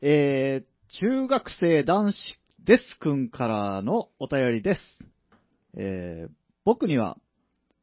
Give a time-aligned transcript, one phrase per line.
[0.00, 2.16] えー、中学生男子
[2.64, 4.80] ですくんからのお便りです。
[5.76, 6.32] えー、
[6.64, 7.16] 僕には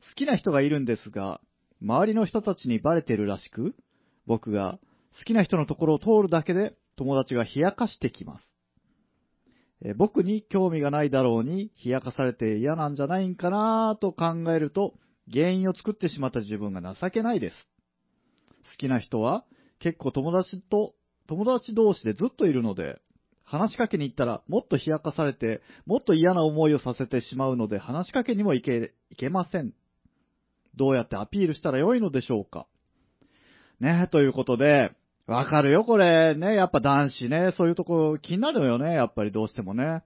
[0.10, 1.42] 好きな人がいるんですが、
[1.82, 3.76] 周りの人たちにバレてるらしく、
[4.26, 4.80] 僕が
[5.20, 8.44] 好きな人のところを通るだけで友達が冷やかしてきます。
[9.82, 14.94] えー僕に興味がないだろうに冷やかされて嫌なんじゃないんかなと考えると、
[15.30, 17.56] 原因を作ってしまった自分が情けないです。
[18.72, 19.44] 好きな人は
[19.80, 20.94] 結構友達と、
[21.28, 23.00] 友達同士でずっといるので、
[23.44, 29.74] 話しかけに行ったらもっと冷やかされて、もっと嫌な思いをさせてしまうので話しかけにもいけ、いけません。
[30.76, 32.68] どうやってアピールしたらよいのでしょうか
[33.80, 34.92] ねということで、
[35.28, 36.36] わかるよ、これ。
[36.36, 40.04] ね、やっぱ男子ね、そういうとこ気になるのよね、やっぱりどうしてもね。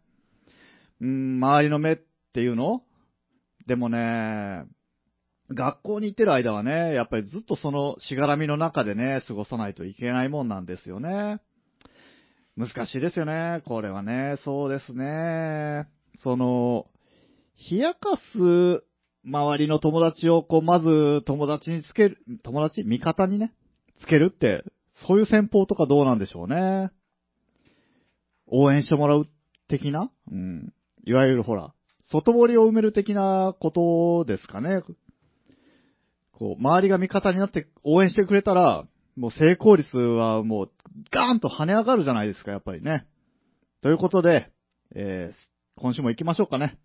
[1.02, 1.98] うん、周りの目っ
[2.34, 2.84] ていうの？
[3.68, 4.66] でもね、
[5.52, 11.40] 学校に行ってる間はね、やっぱりずっとそのしがらみの中でね、過ごさないといけないもんなんですよね。
[12.56, 14.36] 難しいですよね、これはね。
[14.44, 15.88] そうですね。
[16.22, 16.86] その、
[17.72, 18.84] 冷やかす
[19.26, 22.84] 周りの友達を、こう、まず友達につける、友達？
[22.84, 23.54] 味方にね、
[24.02, 24.64] つけるって、
[25.08, 26.92] そういう戦法とかどうなんでしょうね。
[28.48, 29.28] 応援してもらう
[29.68, 30.12] 的な？
[30.32, 30.74] うん。
[31.06, 31.74] いわゆるほら、
[32.12, 34.82] 外堀を埋める的なことですかね。
[36.40, 38.86] こう、周りが味方になって応援してくれたら、
[39.18, 40.72] もう成功率はもう、
[41.12, 43.06] ガーンと跳ね上がるじゃないですか、やっぱりね。
[43.82, 44.50] ということで、
[44.96, 46.78] えー、今週も行きましょうかね。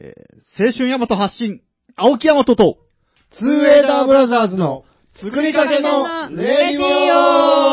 [0.00, 1.62] えー、青春ヤマト発信、
[1.96, 2.78] 青木ヤマトと、
[3.38, 4.84] ツーエイダーブラザーズの
[5.16, 7.67] 作りかけのレディオ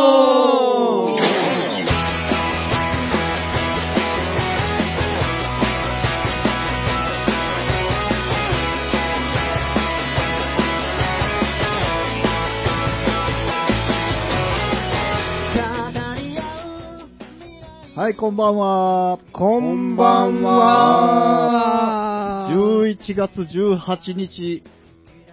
[18.06, 19.18] はい、こんばんは。
[19.34, 22.48] こんばんは。
[22.52, 24.64] 11月18日、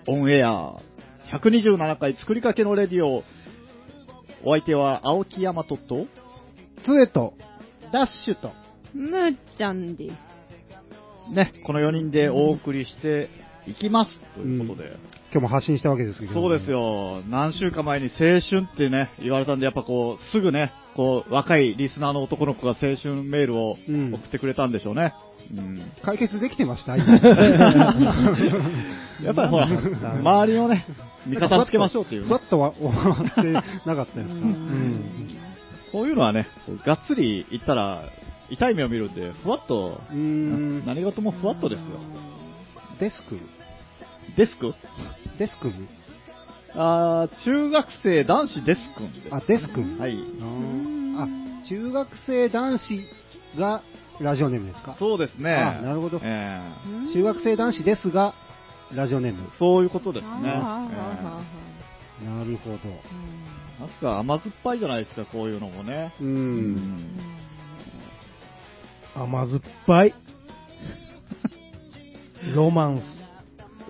[0.06, 0.76] オンエア、
[1.34, 3.24] 127回作りかけのレディオ。
[4.42, 5.82] お相手は青木大和と、ツ
[6.98, 7.34] エと、
[7.92, 8.52] ダッシュと、
[8.94, 10.14] むーちゃんです。
[11.30, 13.28] ね、この4人でお送りして
[13.66, 14.10] いきます。
[14.34, 14.96] ということで。
[15.32, 16.70] 今日も発信したわけですけど、そうです。
[16.70, 17.22] よ。
[17.30, 25.14] 何週間前に青春ってね、言われたんで、やっぱこう、すぐね、こう、若いリスナーの男の子が青春メールをうん送ってくれたんでしょうね。
[25.56, 25.90] うん。
[26.02, 27.08] 解決できてました やっ
[29.34, 30.84] ぱりほら、周りのね、
[31.26, 32.38] 味方つけましょうっていうねふわ。
[32.38, 33.62] っとは終わってな
[33.96, 34.34] かったですか。
[34.34, 35.04] ううんん。
[35.92, 36.46] こういうのはね、
[36.84, 38.02] がっつり言ったら、
[38.50, 39.98] 痛い目を見るんで、ふわっと。
[40.12, 41.86] 何事もふわっとですよ。
[43.02, 43.36] デスク？
[44.36, 44.72] デスク？
[45.36, 45.72] デスク？
[46.74, 49.34] あー中学生男子デスクンです。
[49.34, 49.80] あ、デスク？
[49.98, 50.16] はい。
[51.16, 51.26] あ、
[51.68, 53.04] 中学生男子
[53.58, 53.82] が
[54.20, 54.94] ラジオネームですか？
[55.00, 55.52] そうですね。
[55.52, 56.62] あなるほどえ
[57.10, 58.34] え中学生男子ですが、
[58.94, 59.48] ラジオネーム。
[59.58, 60.30] そういうことですね。
[60.42, 60.86] な
[62.44, 62.76] るほど。
[63.84, 66.14] んか甘酸っぱいじゃないですか、こういうのもね。
[66.20, 66.24] う。。
[66.24, 67.18] うん
[69.16, 70.14] 甘酸っぱい。
[72.54, 73.02] ロマンス。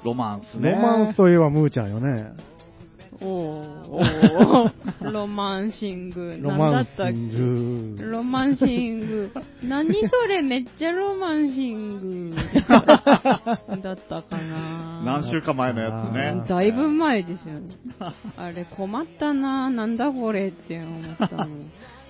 [0.04, 0.72] ロマンスね。
[0.72, 2.10] ロマンスといえばムーちゃんよね。
[2.10, 2.52] うん
[3.24, 4.72] おーおー
[5.12, 6.36] ロマンシング。
[6.40, 7.96] ロマン何だったっシング。
[7.98, 8.04] け？
[8.04, 9.30] ロマンシング。
[9.62, 10.42] 何それ？
[10.42, 12.36] めっちゃロマンシング。
[12.66, 16.42] だったかな何週間前のやつね。
[16.48, 17.76] だいぶ前ですよね。
[18.36, 21.44] あれ困ったななんだこれって思ったの。
[21.44, 21.48] う。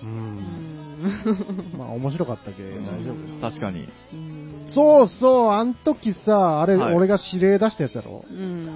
[0.03, 3.49] うんんまあ面白かったけど大丈夫。
[3.49, 3.87] 確かに。
[4.13, 4.32] うん
[4.73, 8.25] そうそう、あん時さ、あれ、はい俺が指令出したやつやろ？
[8.29, 8.69] うん。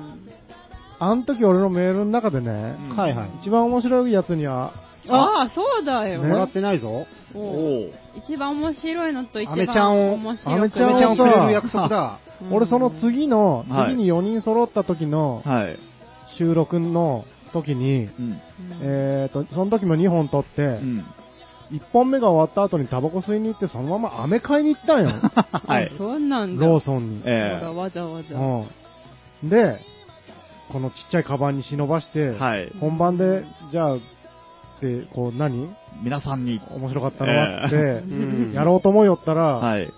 [1.00, 3.30] あん時俺のメールの中でね、うんはいはい。
[3.42, 4.74] 一番面白いやつには、
[5.10, 6.22] ああ、そうだよ。
[6.22, 7.06] ねもらってないぞ。
[7.34, 8.20] おおうお。
[8.20, 10.56] 一番面白いのと一アメちゃんを番面白い。
[10.56, 12.20] アメちゃんをめちゃんをくれる約束だ。
[12.42, 15.80] う ん俺その次の、はい次に4人揃った時のはい。
[16.38, 18.42] 収録の時に、うん。
[18.82, 21.06] えーと、その時も2本撮って、うん。
[21.72, 25.10] 1本目が終わった後にタバコ吸いに行って、そのまま飴買いに行ったんよ。
[25.68, 25.92] はい。
[25.98, 26.66] そうなんだ。
[26.66, 27.22] ローソンに。
[27.26, 28.38] えほら、わざわざ。
[28.38, 29.50] うん。
[29.50, 29.80] で、
[30.72, 32.72] このちっちゃいカバンに忍ばして、えはい。
[32.80, 33.98] 本番で、じゃあ、
[34.82, 35.70] で、こう何？
[36.04, 36.62] 皆さんに。
[36.70, 39.92] 面白かったのはって、うんやろうと思いよったら、はい。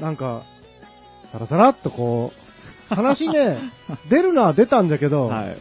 [0.00, 0.42] なんか、
[1.32, 2.32] さらさらっとこ
[2.90, 3.58] う、話ね、
[4.10, 5.56] 出るのは出たんだけど、はい。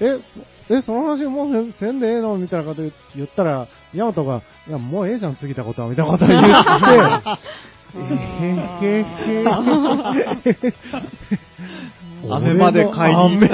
[0.00, 0.18] え、
[0.70, 2.82] え、その話もうせんせんでええのみたいなこと
[3.16, 6.46] 言ったら、ヤマトが、いや、もうええじゃん、過ぎたことは、みたいなことを言って、
[7.96, 7.98] え
[8.86, 9.44] へへへ。
[12.28, 13.48] 飴まで買いに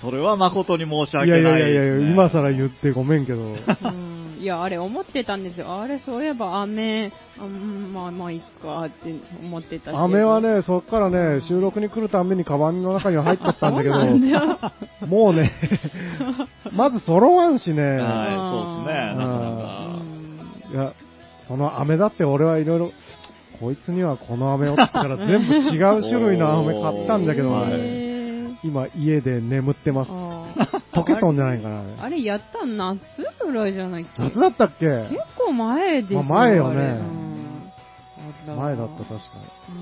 [0.00, 3.56] それは誠に申しいやい訳ないやいやいや、ですね今更言ってごめんけど。
[4.40, 5.80] うんいや、あれ思ってたんですよ。
[5.80, 9.98] あれ、そういえば雨、あうんまあまあいいかって思ってた。
[10.02, 13.88] 飴はね、そっからね、収録に来るたんびにカバンの中には入っちゃったんだけ。
[13.90, 15.52] ど、もうね、
[16.72, 17.82] まず揃わんしね。
[17.82, 19.14] はい、そうですね。
[19.14, 20.00] なかなうか。
[20.70, 20.92] んいや、
[21.46, 22.92] その飴だって俺はいろいろ、
[23.60, 27.50] こいつにはこの飴をって言ったら全部違う種類の飴買ったんだけど
[28.62, 30.10] 今家で眠ってます。
[30.92, 31.82] 溶けとんじゃないかな。
[32.04, 33.00] あれやったん夏
[33.44, 34.02] ぐらいじゃない？
[34.02, 34.86] っけ夏だったっけ？
[34.86, 37.00] 結構前ですよ、まあ前よね
[38.46, 39.18] 前だった確か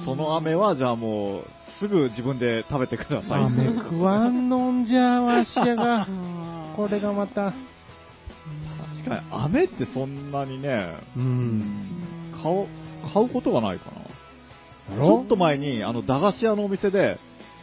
[0.05, 1.45] その飴は、じゃあもう、
[1.81, 3.29] すぐ自分で食べてくだに。
[3.29, 3.45] さい。
[3.45, 6.07] 飴食わんのんじゃわしやが。
[6.77, 7.53] これがまた。
[9.05, 11.21] 確かに、飴ってそんなにね、う。
[11.21, 11.87] うん
[12.43, 12.67] 買う、
[13.13, 13.87] 買うことがないか
[14.91, 14.97] な。
[14.97, 17.19] ちょっと前に、あの、駄菓子屋のお店で、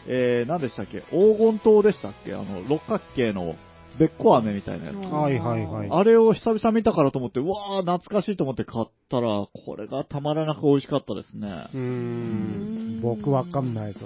[0.08, 1.02] えー、何でしたっけ？
[1.12, 2.34] 黄金糖でしたっけ？
[2.34, 3.56] あの、六角形の、
[3.98, 4.96] べっこ飴みたいなやつ。
[4.96, 11.48] はいはいはいあれを久々見たからと思って、うわー、懐かしいと思って買ったら、これがたまらなく美味しかったですね。
[11.74, 13.00] うーん。
[13.02, 14.06] 僕わかんない、それ。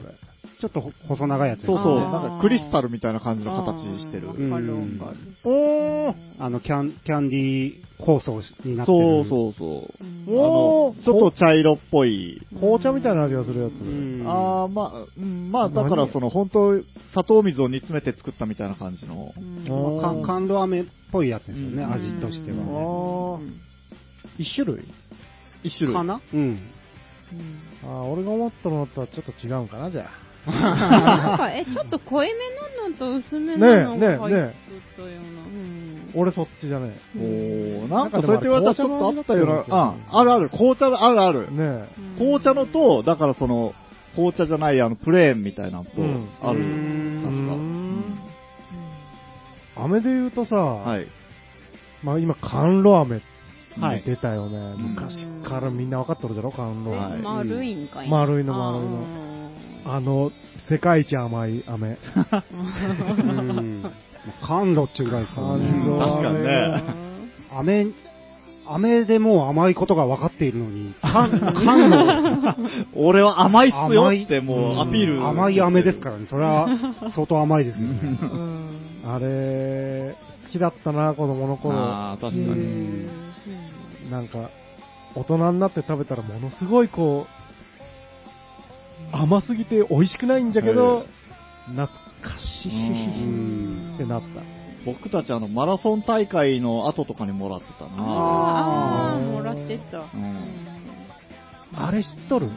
[0.59, 4.27] ちょっと細長いやつですねそうそう、なんかクリスタルみたいな感じの形してる。
[4.27, 5.01] うん。
[5.45, 8.97] おーあの、キャン、キャンディー構想になってる。
[8.97, 9.65] そうそうそ
[10.27, 10.35] う。
[10.35, 12.41] おーのちょっと茶色っぽい。
[12.59, 13.71] 紅茶みたいな味がするやつ。
[13.71, 14.23] うん。
[14.27, 16.77] あーまあ、うんまあ、だからその、本当
[17.11, 19.31] 砂糖水を煮詰めて作ったみたいな感じの。
[19.37, 19.65] うん
[20.01, 23.45] まあか甘露飴っぽいやつですよね、うん味としてはあね。
[24.37, 24.83] ー一種類？
[25.63, 25.95] 一種類。
[25.95, 26.19] かな？
[26.33, 26.59] うん。
[27.83, 30.28] あー俺が思ったのとはちょっっと違うんかな、じゃあ。
[30.45, 32.33] なんか、 え、ちょっと濃いめ
[32.83, 34.47] なのと薄めなのが入っとったような。
[34.47, 36.11] うん。
[36.15, 41.47] 俺そっちじゃねおーなんかそうやって言われたらちょっとあったような、あ、あるある、紅茶あるある。
[41.51, 41.53] え。。
[41.53, 41.87] ね
[42.17, 43.73] 紅茶のと、だからその、
[44.15, 46.59] 紅茶じゃない、あの、プレーンみたいなのとうん、ある。
[46.59, 48.17] うーん。
[49.75, 49.83] か。
[49.83, 51.07] 飴で言うとさ、はい。
[52.03, 53.21] まあ今、甘露飴
[53.79, 54.03] はい。
[54.03, 54.73] 出たよね。
[54.75, 56.95] ん昔からみんな分かっとるだろ、甘露。
[56.95, 57.19] はい。
[57.19, 58.09] え丸いんかい。
[58.09, 59.18] 丸いの丸いの
[59.91, 60.31] あの、
[60.69, 61.97] 世界一甘い飴。
[63.21, 63.91] うん。
[64.41, 65.81] 甘露っていうぐらいですかね。
[65.83, 66.83] 露確かにね
[67.51, 67.87] 飴、
[68.67, 75.25] 飴でもう甘いことが分かっているのに、甘甘露、俺は甘いっすよってもうアピール。
[75.25, 76.27] 甘い飴ですからね。
[76.29, 76.67] それは
[77.15, 77.99] 相当甘いですよね。
[78.21, 80.15] うんあれ、
[80.45, 81.75] 好きだったな、子供の頃。
[81.77, 83.07] ああ、確かへに。
[83.07, 84.49] ーなんか、
[85.15, 87.38] 大人になって食べたらものすごいこう、
[89.11, 91.05] 甘すぎて美味しくないんじゃけど、
[91.67, 91.93] 懐か
[92.63, 94.27] しういんってなった。
[94.85, 97.91] 僕たちあの、マラソン大会の後とかにもらってたな。
[97.97, 99.99] あーあー、もらってた。
[99.99, 100.05] ん
[101.75, 102.47] あれ知っとる？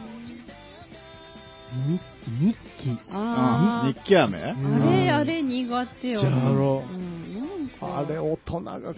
[1.87, 1.99] に
[2.39, 2.97] 日記。
[3.11, 4.37] あ日記飴？
[4.39, 4.53] あ、
[4.91, 6.21] れ、あれ苦手よ。
[6.21, 7.22] じゃろうん。
[7.81, 8.95] あれ大人が食い寄っ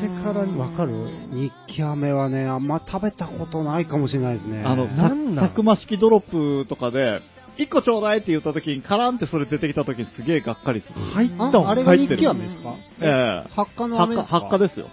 [0.00, 0.58] てからに。
[0.58, 0.92] わかる？
[1.32, 4.62] 日記飴はね、あんま食べたことないかもしれないですね。
[4.64, 7.20] あの、なんなんさくま式ドロップとかで、
[7.56, 10.94] 一個ちょうだいって言った時に、カランってそれ出てきた時にすげえがっかりする。
[10.94, 12.74] 入ったんああれが日記飴ですか？
[13.00, 13.48] ええ。
[13.54, 14.86] 発火の飴ですか発火ですよ。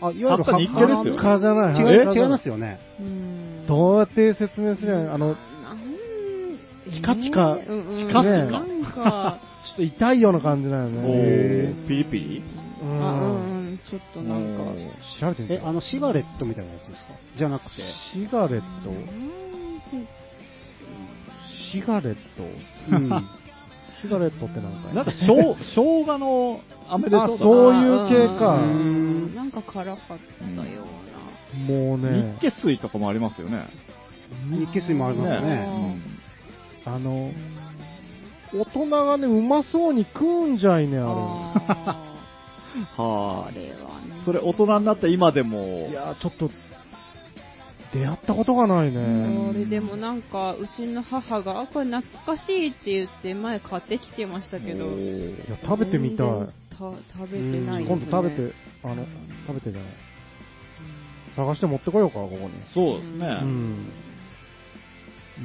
[0.00, 1.76] あ、いわゆる発火日記ですよ発火じゃない。
[1.76, 2.78] 違い違いますよね。
[3.00, 3.66] うん。
[3.66, 5.34] どうやって説明するあの、
[6.92, 7.56] チカチカ。
[7.58, 10.98] チカチカちょっと痛いような感じだよおね。
[11.00, 12.42] ー、ピリピリ？
[12.82, 12.88] うん。
[12.88, 13.00] ん。
[13.00, 14.90] うん、ちょっとなんか、え、
[15.20, 15.60] 調べてみて。
[15.60, 17.14] あの、シガレットみたいなやつですか？
[17.36, 17.70] じゃなくて。
[18.12, 18.66] シガレット？
[21.72, 22.20] シガレット？
[22.90, 23.08] うん。
[24.02, 24.92] シガレットってなんか。
[24.92, 27.22] なんか、しょう、生姜の飴でしょ？
[27.22, 28.58] あそういう系か。
[29.34, 30.18] なんか辛かっ
[30.56, 30.84] たよ
[31.66, 33.66] もうね、日血水とかもありますよね。
[34.50, 35.98] 日記水もありますよねね。
[36.84, 37.30] あの、
[38.54, 40.98] 大人がね、うまそうに食うんじゃいね。
[40.98, 44.22] ああーは あれはね。
[44.24, 45.90] それ大人になった今でもれ。
[45.90, 46.50] い、や、ちょっと、
[47.92, 49.48] 出会ったことがないね。
[49.50, 52.02] 俺でもなんか、うちの母が、あ、これ懐
[52.36, 56.28] かしいって言って前買ってきてましたけど、おいーや、食べてみたい。
[56.70, 56.96] た食
[57.30, 58.06] べてないです、今ね。
[58.06, 59.06] 度食べて、あの、
[59.46, 59.90] 食べてじゃない。
[61.36, 62.50] 探して持ってこようか、ここに。
[62.72, 63.26] そうですね。
[63.42, 63.92] うん。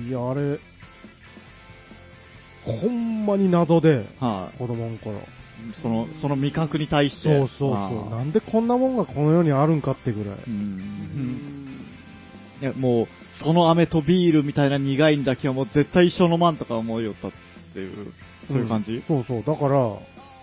[0.07, 0.59] いや、あれ、
[2.65, 5.21] ほんまに謎で、はい、子供の頃。
[5.81, 7.39] その、その味覚に対して。
[7.39, 8.07] そうそうあそう。
[8.07, 10.35] ーなんでこんなもんがこの世にあるんかってぐらい。
[10.35, 10.39] う。
[12.61, 13.07] いや、もう、
[13.43, 17.31] その飴とビールみたいな苦いんだけはもう絶対一緒のまんとか思いよったっ
[17.73, 18.13] ていう、
[18.47, 19.43] そういう感じ、んそうそう。
[19.43, 19.97] だから、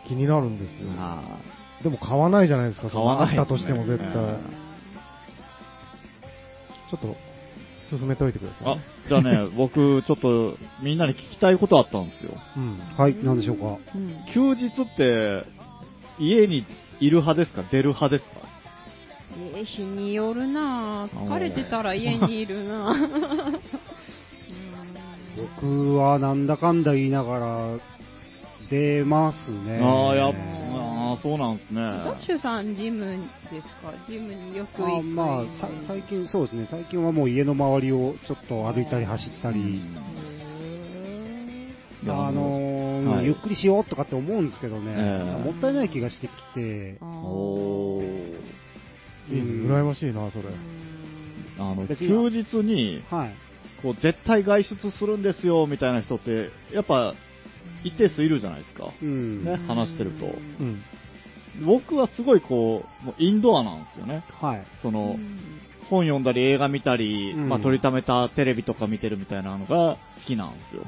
[0.06, 0.90] 気になるんですよ。
[0.98, 1.38] あ
[1.82, 4.06] でも買わないじゃないですか、買わないそんあったとしても絶対。
[4.06, 4.66] うん
[6.88, 7.16] ちょっと、
[7.90, 12.32] 進めといてください、あね。、じゃあね、 僕、ちょっと、みんなに聞きたいことあったんですよ。
[12.56, 12.78] うん。
[12.96, 13.76] はい、なんでしょうか？
[13.94, 15.44] うん休日って、
[16.18, 16.64] 家に
[17.00, 17.62] いる派ですか？
[17.70, 18.30] 出る派ですか？
[19.54, 23.58] えー日によるなぁ疲れてたら家にいるなぁ
[25.60, 27.66] 僕はなんだかんだ言いながら、
[28.70, 29.78] 出ますね。
[29.82, 30.34] ああ、やっ
[31.12, 31.80] あーそうなんですね。
[31.80, 33.06] ダッシュさんジム
[33.50, 33.92] ですか？
[34.08, 39.80] ジムによく行くあまあ、さ最近、そうですね、最近はもう家の周りをちょっと歩いたり走ったり、
[42.08, 43.26] あのーはい。
[43.26, 45.44] ゆっくりしようとかって思うんですけどね、ええ。
[45.44, 48.36] もったいない気がしてきて、おー。
[49.28, 50.44] いいね羨ましいな、それ。
[51.58, 53.34] あの、休日に、はい。
[53.82, 57.14] こう、絶対外出するんですよ、みたいな人って、やっぱ、
[57.84, 58.92] 一定数いるじゃないですか。
[59.00, 59.44] うん。
[59.44, 60.28] ね話してるとう
[60.64, 60.82] ん。
[61.64, 64.24] 僕はすごいこう、もうインドアなんですよね。
[64.40, 64.66] はい。
[64.82, 65.16] その、
[65.88, 70.82] 本読んだり映画見たり、うんまあ、撮りためたテレビとか見てるみたいなのが好きなんですよ。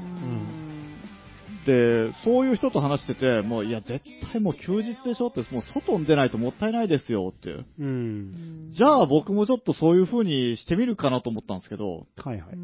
[1.65, 7.65] で、そういう人と話してて、もう、いや、絶対もう休日でしょって、もう外に出ないともったいないですよって。
[7.79, 8.69] うん。
[8.71, 12.57] じゃあ僕もちょっとそういう風にしてみるかなと思ったんですけど、はいはい。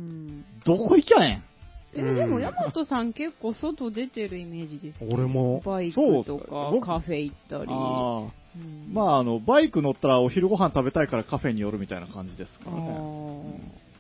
[0.66, 1.42] どこ行きゃえ
[1.96, 7.66] えでも、ヤマトさん結構外出てるイメージですけど俺もバイクとか僕カフェ行ったり。
[7.66, 8.46] んああ。
[8.56, 12.88] うんまあ、あの、バイク乗ったらお昼ご飯食べたいからカフェに寄るみたいな感じですかあらね。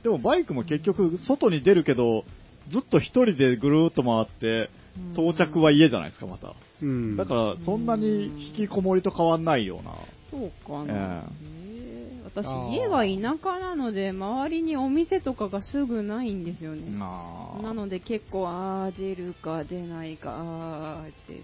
[0.01, 2.23] ーでもバイクも結局、外に出るけど、
[2.71, 4.69] ずっと一人でぐるーっと回って、
[5.13, 6.53] 到着は家じゃないですか、また。
[6.81, 7.17] うん。
[7.17, 9.93] だから、そんなに引きこもりと変わんないような。
[10.31, 10.93] そうかな。
[10.93, 11.74] えへー
[12.25, 16.91] 私家が田舎なので、周りにお店とかがすぐないんですよね。
[16.99, 21.43] あなので結構、あー、出るか出ないか、あーって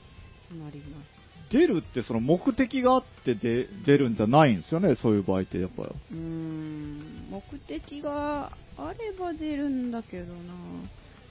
[0.55, 1.21] なります。
[1.51, 5.89] 出るってその目的があってで出るんじゃないんですよね、そういう場合って、やっぱり。
[5.89, 10.53] うーん、目的があれば出るんだけどな。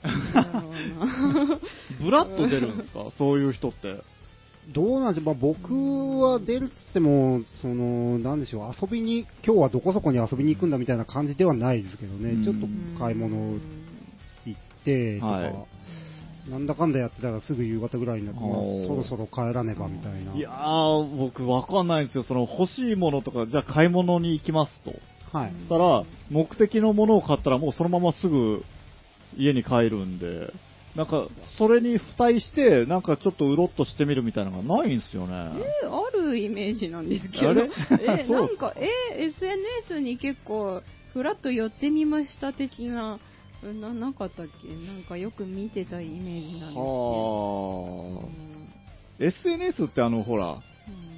[0.03, 1.59] な。
[2.01, 4.01] ブラッと出るんですか、そういう人って。
[4.73, 12.67] どうなんでしょう、まあ、僕は出るっつっても、その、なんでしょう、遊びに、今日はどこそこに遊びに行くんだみたいな感じではないですけどね、うんちょっと
[12.99, 13.59] 買い物
[14.45, 15.55] 行ってとか、はい
[16.49, 18.39] なんだかんだやってたらすぐ夕方ぐらいになって、
[18.87, 20.33] そろそろ帰らねばみたいな。
[20.33, 22.23] いやー、僕わかんないんですよ。
[22.23, 24.91] その欲しいものとか、じゃあ買い物に行きますと。
[25.37, 25.53] はい。
[25.69, 28.63] たら、目的のものを買ったらもうそのまますぐ
[29.37, 30.51] 家に帰るんで、
[30.95, 35.33] なんか、それに付帯して、なんかちょっとうろっとしてみるみたいなのがないんですよね。
[35.83, 37.51] えあるイメージなんですけど、
[38.01, 40.81] え そうなんか、え SNS に結構、
[41.13, 43.19] ふらっと寄ってみました的な、
[43.63, 44.67] な、なかったっけ？
[44.69, 46.83] なんかよく見てたイメージなんですけど。
[48.15, 48.41] はあ。
[49.19, 50.57] SNS ってあの、ほら、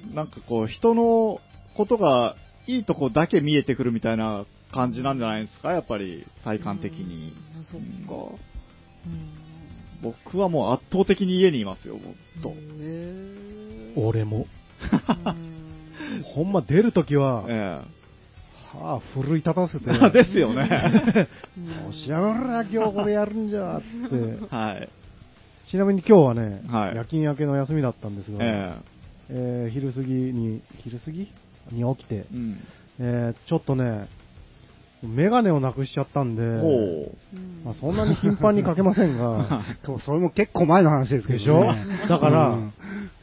[0.06, 1.40] うんなんかこう、人の
[1.74, 7.32] ことがいいとこだけ見えてくるみたいな感じなんじゃないですか、やっぱり、体感的に。
[7.54, 8.36] うんあそっか。
[10.04, 12.54] 僕はもう圧倒的に家にいますよ、もうずっと。
[14.00, 14.46] 俺も。
[15.26, 15.44] うん
[16.34, 17.80] ほんま出るときは、え
[18.76, 20.10] はあ、奮い立たせて、え。
[20.10, 20.68] ですよね。
[21.56, 24.54] うんよしやがら、今日これやるんじゃ、つって。
[24.54, 24.88] はい。
[25.70, 28.74] ちなみに今日はね、はい夜勤明けの休みだったんですが、え
[29.30, 31.28] えー昼過ぎに、昼過ぎ？
[31.72, 32.60] に起きてえ。、うん。
[32.98, 34.08] えーちょっとね、
[35.08, 36.42] メガネをなくしちゃったんで、
[37.64, 41.38] まあ、そんなに頻繁にかけませんが、 そうそれも結構前の話ですけどね。
[41.38, 42.72] でしょだから、うん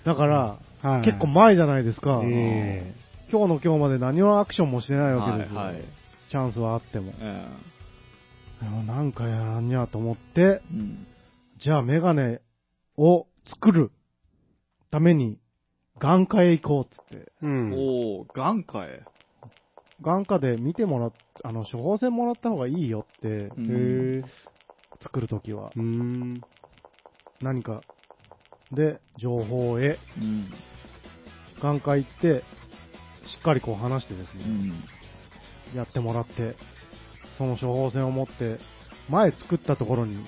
[0.04, 2.22] だから、はい結構前じゃないですか。
[2.24, 2.96] え
[3.32, 5.58] 今日の今日まで何のアクションもしてないわけですよ。
[5.58, 5.84] はいはい
[6.32, 7.12] チャンスはあっても。
[7.20, 7.46] え
[8.62, 10.62] でもなんかやらんにゃと思って、え。
[10.72, 11.06] うん。
[11.60, 12.42] じゃあメガネ
[12.98, 13.92] を作る
[14.92, 15.40] ために
[16.00, 17.32] 眼科へ行こうっつって。
[17.44, 17.74] えうん。
[17.74, 19.04] おー、眼科へ。
[20.02, 23.52] 眼科で見てもらっ、あの、処方箋もらった方がいいよって。
[25.02, 25.72] 作るときは。
[25.76, 26.46] うーん。
[27.42, 27.84] 何か。
[28.72, 30.50] で、情報へ、うん。
[31.62, 32.44] 眼科行って、
[33.28, 34.84] しっかりこう話してですね、うん。
[35.76, 36.56] やってもらって、
[37.38, 38.60] その処方箋を持って、
[39.10, 40.26] 前作ったところに行っ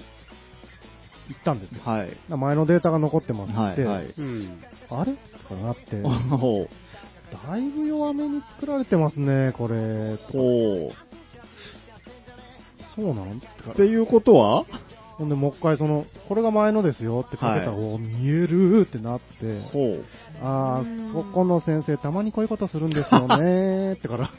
[1.44, 1.82] たんですよ。
[1.84, 2.18] はい。
[2.30, 4.13] 前のデータが残ってますって、はいはい。
[4.18, 4.62] うん。
[4.89, 5.13] あれ？
[5.13, 6.01] とかなって。
[7.48, 10.18] だいぶ弱めに作られてますね、これ。
[10.18, 11.13] とかほう。
[12.96, 14.66] そうなのつってからっていうことは？
[15.18, 19.62] ほんで、もう一回その、これが前のですよってかけたら、はいお見えるってなって。
[20.42, 24.32] あうんー、そこの先生、たまにこういうことするんですよねってから。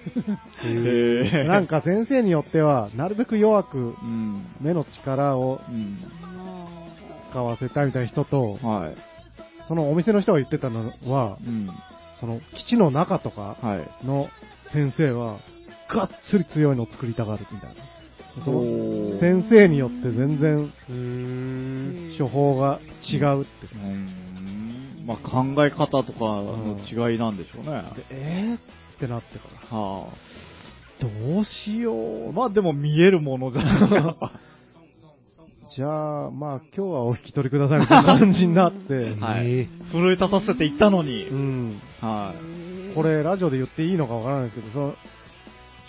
[1.46, 4.46] なんか先生によっては、なるべく弱くうん。
[4.60, 5.98] 目の力をうん。
[7.30, 8.96] 使わせたいみたいな人と、はい。
[9.68, 11.70] そのお店の人が言ってたのは、うん。
[12.24, 14.06] その基地の中とかはい。
[14.06, 14.28] の
[14.72, 15.38] 先生は、
[15.90, 17.74] がっつり強いのを作りたがるみたいな。
[18.44, 20.72] その先生によって全然。
[22.18, 23.66] 処方が違うって。
[23.66, 27.70] うーんまあ考え方とかの違いなんでしょうね。
[27.70, 28.60] はでえーっ
[28.98, 30.06] てなってから、あ。
[31.00, 32.32] どうしよう。
[32.32, 34.30] まあでも見えるものじゃない
[35.76, 41.34] じゃあ、まあ今日はお引き取りくださいみたいな感じになって、 はいえ奮い立たせていったのにう。
[41.34, 41.80] ん。
[42.00, 42.32] は
[42.92, 42.94] い。
[42.94, 44.94] これラジオで言っていいのかわからないですけど、その、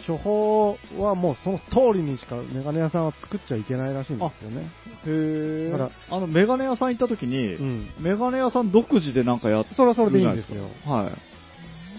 [0.08, 4.70] 処方はもうその通りにしかメガネ屋さんは作っちゃいけないらしいんですよね。
[5.06, 7.89] へだからあの、メガネ屋さん行った時に、うん。
[8.00, 10.63] メガネ屋さん独自でなんかやってそれはそれでいいんですよ。
[10.88, 11.12] は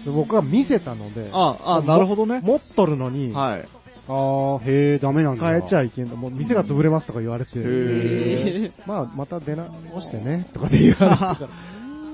[0.03, 0.05] い。
[0.05, 2.41] で僕は見せたので、あ、あ、なるほどね。
[2.43, 3.76] 持っとるのに、はい。
[4.07, 5.45] あー、へえ、ダメなんだ。
[5.45, 6.15] 変えちゃいいけんの。
[6.15, 9.67] もう店が潰れますとか言われて、へ まあまた出直
[10.01, 11.49] してね、とかで言われてから。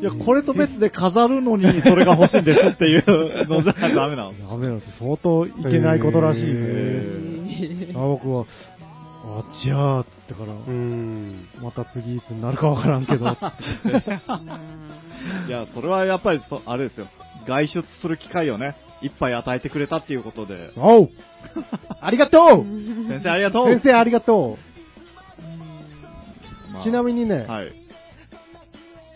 [0.02, 4.34] いや、これと別で飾るのにそれが欲しいんですっていうのじゃダメなの。
[4.50, 5.18] ダメなんですよ。
[5.18, 8.46] 相当いけないことらしいんへで、あ僕は、
[9.26, 11.48] あ、じゃあ、ってから、うーん。
[11.62, 13.26] また次いつになるかわからんけど、
[15.48, 17.08] いや、それはやっぱりそ、あれですよ。
[17.48, 20.72] 外出する機会をね、いっぱい与えてくれたっていうことで。
[20.78, 21.10] おう
[22.02, 22.64] ありがとう
[23.08, 24.58] 先生ありがとう先生ありがと
[26.72, 27.72] まあうちなみにね、はい。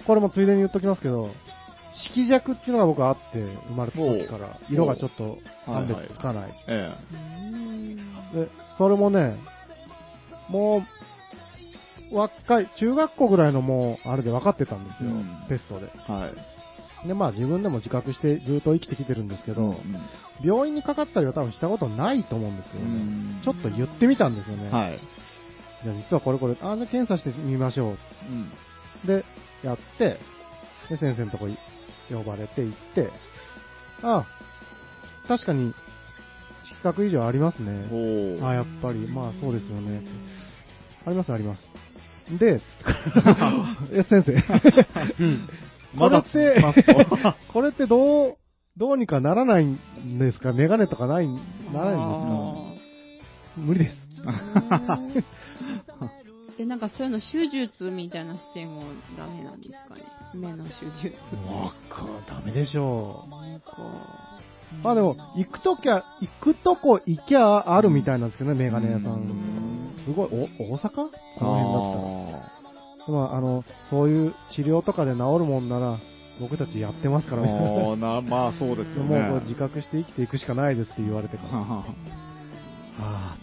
[0.05, 1.31] これもついでに言っときますけど、
[1.95, 3.39] 色弱っていうのが僕あって、
[3.69, 6.51] 生まれた時から、色がちょっと判別つかない。
[6.67, 6.91] え
[8.33, 9.35] で、それもね、
[10.49, 10.83] も
[12.11, 15.91] う、若い、中学校ぐらいのもう、あれで分かってたんですよ、うんテストで。
[16.07, 16.11] え。
[16.11, 16.56] はい。
[17.05, 19.77] で、まあ自分でも自覚してずっと生きてきてるんですけど、うん
[20.43, 22.81] 病院にかかったりは多分したことないと思うんですよね。
[22.81, 24.69] うんちょっと言ってみたんですよね。
[24.69, 24.99] はい。
[25.83, 27.97] じゃあ実はこれこれ、あ、じゃあ検査してみましょう。
[28.29, 28.51] うん。
[29.07, 29.25] で、
[29.63, 30.19] やって、
[30.89, 31.57] で、先生のとこい
[32.09, 33.09] 呼ばれて行って、
[34.03, 34.25] あ、
[35.27, 35.73] 確かに、
[36.63, 37.87] 視覚異常ありますね。
[38.43, 40.03] あ、やっぱり、まあそうですよね。
[41.05, 41.61] あります、あります。
[42.37, 42.61] で、
[43.93, 44.33] え、先生。
[45.19, 45.49] うん。
[45.97, 46.61] これって
[47.53, 48.37] これってどう、
[48.77, 49.77] どうにかならないん
[50.19, 50.53] ですか？
[50.53, 51.33] メガネとかない、な
[51.83, 53.61] らないんですか？
[53.61, 53.97] 無理です。
[56.59, 58.81] え、なんかそういうの手術みたいなしても
[59.17, 60.01] ダメなんですかね？
[60.33, 61.15] 目の手術。
[61.47, 63.73] わか、ダメでしょなんか。
[63.79, 64.83] う。
[64.83, 69.93] まあでも、行くときゃ、行くとこ行きゃあるみたいなんですけどね、メガネ屋さうんん。
[70.03, 70.89] すごい、お、大阪？
[70.89, 71.09] こ
[71.41, 72.26] の辺だったら。
[73.07, 75.97] あまあ、あの、そういう治療とかで治るもんなら、
[76.39, 77.51] 僕たちやってますかーらね。
[77.51, 79.19] あーなまあそうですよね。
[79.29, 81.57] もう自覚して生きていくしかないですって言われてから。
[81.57, 81.83] は
[82.99, 83.37] あ、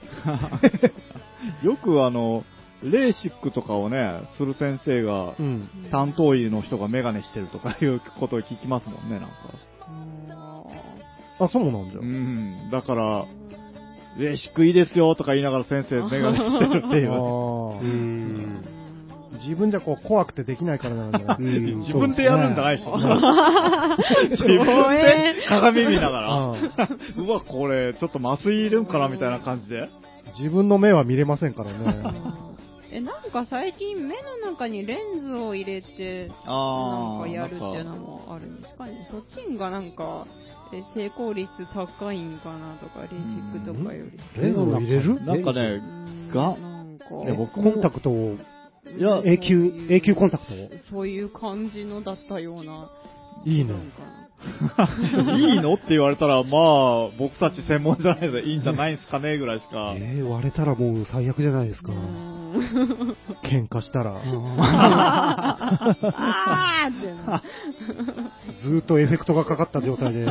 [1.63, 2.45] よくあの、
[2.83, 5.69] レーシックとかをね、する先生がう、ん。
[5.91, 9.35] 担当医の人がメガネしてるとかいうことを聞きますもんね、なんか。
[11.41, 12.05] あ、そうなんだう。
[12.05, 12.71] ん。
[12.71, 13.27] だから、
[14.19, 17.11] レーシックいいですよとか言いながら先生メガネしてるっていう。
[19.45, 21.37] 自分じゃこう怖くてできないからなんだよ。
[21.39, 21.79] うん。
[21.81, 22.99] 自分でやるんじゃないでし自
[24.45, 26.53] 分で鏡見ながら、あ
[27.17, 29.89] うわ、これ、ちょっと麻酔いるんかなみたいな感じで。
[30.39, 32.03] 自分の目は見れませんからね。
[32.93, 39.07] え、なんか最近目の中にレンズを入れて、なんあかやるっていうのもあるんですかね。
[39.11, 40.27] そっちがなんか、
[40.73, 44.43] え成功率高いんかなとか、レーシックとかより。
[44.43, 45.21] レンズを入れる？
[45.25, 46.31] なんかね、うん。
[46.33, 46.57] が
[47.09, 48.37] コンタクトを、
[48.87, 50.57] いや、永久、永久コンタクトを？
[50.91, 52.91] そういう感じのだったような。
[53.45, 54.25] いいねなんか
[55.39, 59.95] いいのって言われたら、まあ、僕たち専門じゃないのでいいんじゃないですかね、ぐらいしか。
[59.97, 61.93] えー、割れたらもう最悪じゃないですか。
[61.93, 62.35] うん
[63.43, 64.13] 喧嘩したら。
[64.17, 67.43] あーってな。
[68.63, 70.27] ずーっとエフェクトがかかった状態で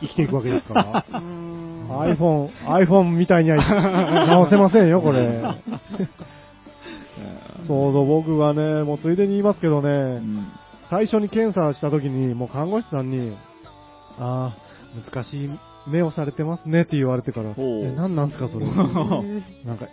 [0.00, 1.04] 生きていくわけですから。
[1.12, 1.54] うん
[1.90, 3.58] iPhone、iPhone みたいには
[4.26, 5.42] 直せませんよ、これ。
[7.66, 10.46] そうそう、僕がね、もうついでに言いますけどうね、ん
[10.90, 13.34] 最初に検査した時に、もう看護師さんに、
[14.18, 15.50] ああ、難しい
[15.88, 18.66] 目をされてますねって言われてから、え、何なんですか、それ。
[19.64, 19.88] なんか、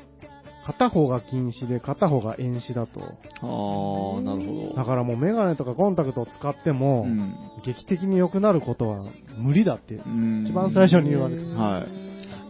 [0.66, 3.00] 片方が近視で片方が遠視だと。
[3.02, 4.76] ああ、なるほど。
[4.76, 7.34] だからもうメガネとかコンタクトを使っても、うん
[7.66, 9.00] 劇的に良くなることは
[9.38, 11.42] 無理だって、うん一番最初に言われて。
[11.54, 11.84] は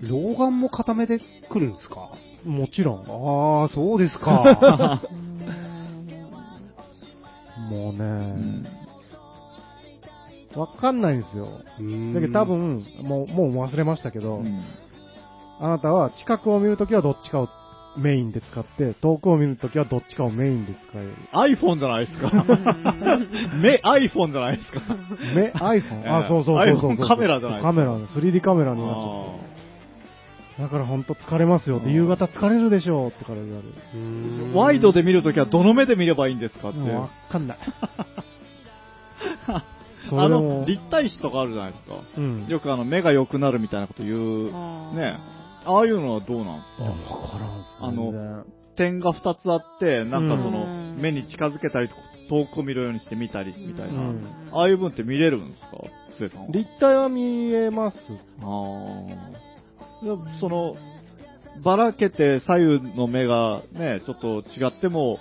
[0.03, 0.07] い。
[0.09, 2.09] 老眼も固めで来るんですか？
[2.45, 2.99] もちろん。
[3.01, 5.01] ああ、そうですか。
[7.69, 8.65] もううね、ん
[10.55, 11.47] わかんないんですよ。
[12.13, 14.63] だけど多、分、もう、もう忘れましたけど、うん
[15.63, 17.47] あなたは近くを見るときはどっちかを
[17.95, 21.13] メインで使って、遠くを見るときはどっちかをメインで使える。
[21.33, 22.31] iPhone じゃないですか。
[23.61, 24.81] 目 iPhone じゃないですか。
[25.35, 25.99] 目、iPhone?
[25.99, 26.91] ええあ、そうそうそうそうそう。
[26.93, 29.50] iPhone カメラじゃないですかカメラ、3D カメラになっちゃっあ
[30.59, 33.67] だから本当疲れますよって、うん夕方疲れるでしょうってから言われ
[34.47, 34.57] る。
[34.57, 36.79] ワイドで見るときはどの目で見ればいいんですかって。
[36.79, 37.57] わかんない。
[40.09, 41.95] そあの、立体視とかあるじゃないですか。
[42.17, 42.47] うん。
[42.47, 44.45] よくあの、目が良くなるみたいなこと言う。
[44.95, 45.17] ね
[45.63, 48.43] ああいうのはどうなんですいや、かわからんっすあの
[48.75, 53.99] 点が2つあって、なんかその、うん目に近づけたりとか、遠くを見るようにして見たりみたいな。
[54.01, 55.77] うんああいう分って見れるんですか？
[56.17, 56.47] つえさんは。
[56.51, 57.97] 立体は見えます。
[58.41, 59.50] ああ。
[60.01, 60.75] でその、
[61.63, 65.19] ばらけて左右の目がね、ちょっと違っても、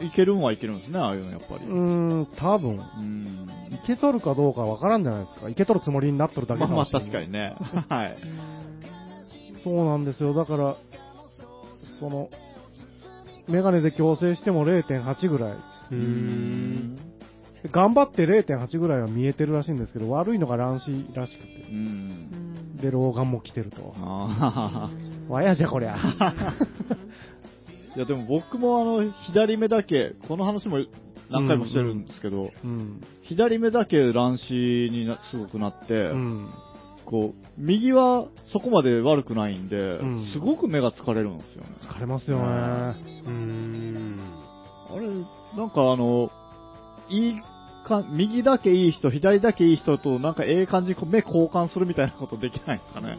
[0.00, 1.64] いけるんはいけるんですね、ああいうのやっぱり。
[1.64, 2.78] うーん、多分。
[2.98, 3.48] うん。
[3.72, 5.48] いけとるかどうかわからんじゃないですか。
[5.48, 7.56] いけとるつもりになっとるだけまあまあかもしれない確かにね。
[7.88, 8.16] はい。
[9.64, 10.34] そうなんですよ。
[10.34, 10.76] だから、
[11.98, 12.28] その、
[13.48, 15.52] メガネで矯正しても0.8ぐらい。
[15.52, 16.98] うーん。
[17.72, 21.48] 頑張って0.8ぐらいは見えてるらしいんですけど、悪いのが乱視らしくて。
[21.70, 22.45] うん。
[22.86, 23.94] で、老眼も来てると。
[23.98, 24.90] ああ。
[25.32, 25.96] わやじゃこりゃ。
[27.96, 30.78] いやでも僕もあの、左目だけ、この話も
[31.30, 33.02] 何回もしてるんですけど、うん。
[33.22, 36.48] 左目だけ乱視になすごくなって、うん。
[37.04, 41.70] こう、右はそこまで悪くないんで、んすごく目が疲れるんですよね。
[41.80, 42.44] 疲れますよね。
[42.44, 44.20] うーん。
[44.90, 45.06] あれ、
[45.56, 46.30] なんかあの、
[47.08, 47.42] いい
[47.86, 53.16] か、右だけいい人、左だけいい人と、なんかええ感じに目交換するみたいなことできないんですかね。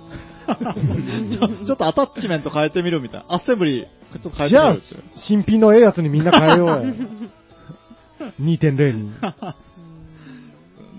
[1.57, 3.25] ちょちょっとアタッチメント変えてみるみたいな。
[3.29, 4.75] アッセンブリー、ちょっと変えてみじゃあ
[5.15, 6.83] 新品のええやつにみんな変えようや。
[8.41, 9.11] 2.0に。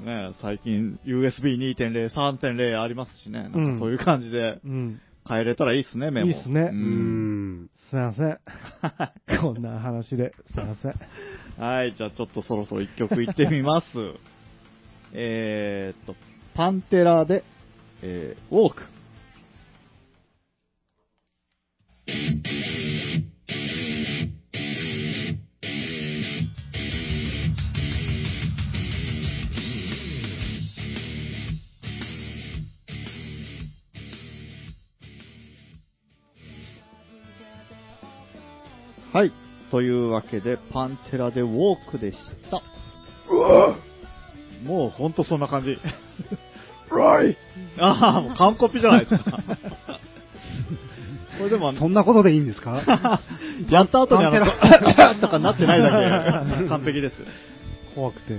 [0.04, 3.42] ね最近 USB2.0、3.0ありますしね。
[3.42, 5.00] なんかうんそういう感じでうん。
[5.28, 6.26] 変えれたらいいっすね、目も。
[6.26, 6.74] いいっすねう。
[6.74, 7.70] ん。
[7.90, 8.38] すいません。
[9.42, 10.94] こんな話で、すいません。
[11.58, 13.86] はい、じゃあちょっとそろそろ一曲いってみます。
[15.12, 16.14] えーっと、
[16.54, 17.42] パンテラで、
[18.00, 18.82] えー、ウォーク。
[39.12, 39.47] はい。
[39.70, 42.18] というわけで、パンテラでウォークでし
[42.50, 42.62] た。
[44.64, 45.78] もうほんとそんな感じ。
[47.78, 49.38] ああ、もう完コピじゃないですか。
[51.38, 52.82] これでもあの、そんなことでいいんですか？
[53.70, 55.90] やった後にあの、とかなってないだ
[56.62, 57.14] け、 完璧です。
[57.94, 58.34] 怖くて、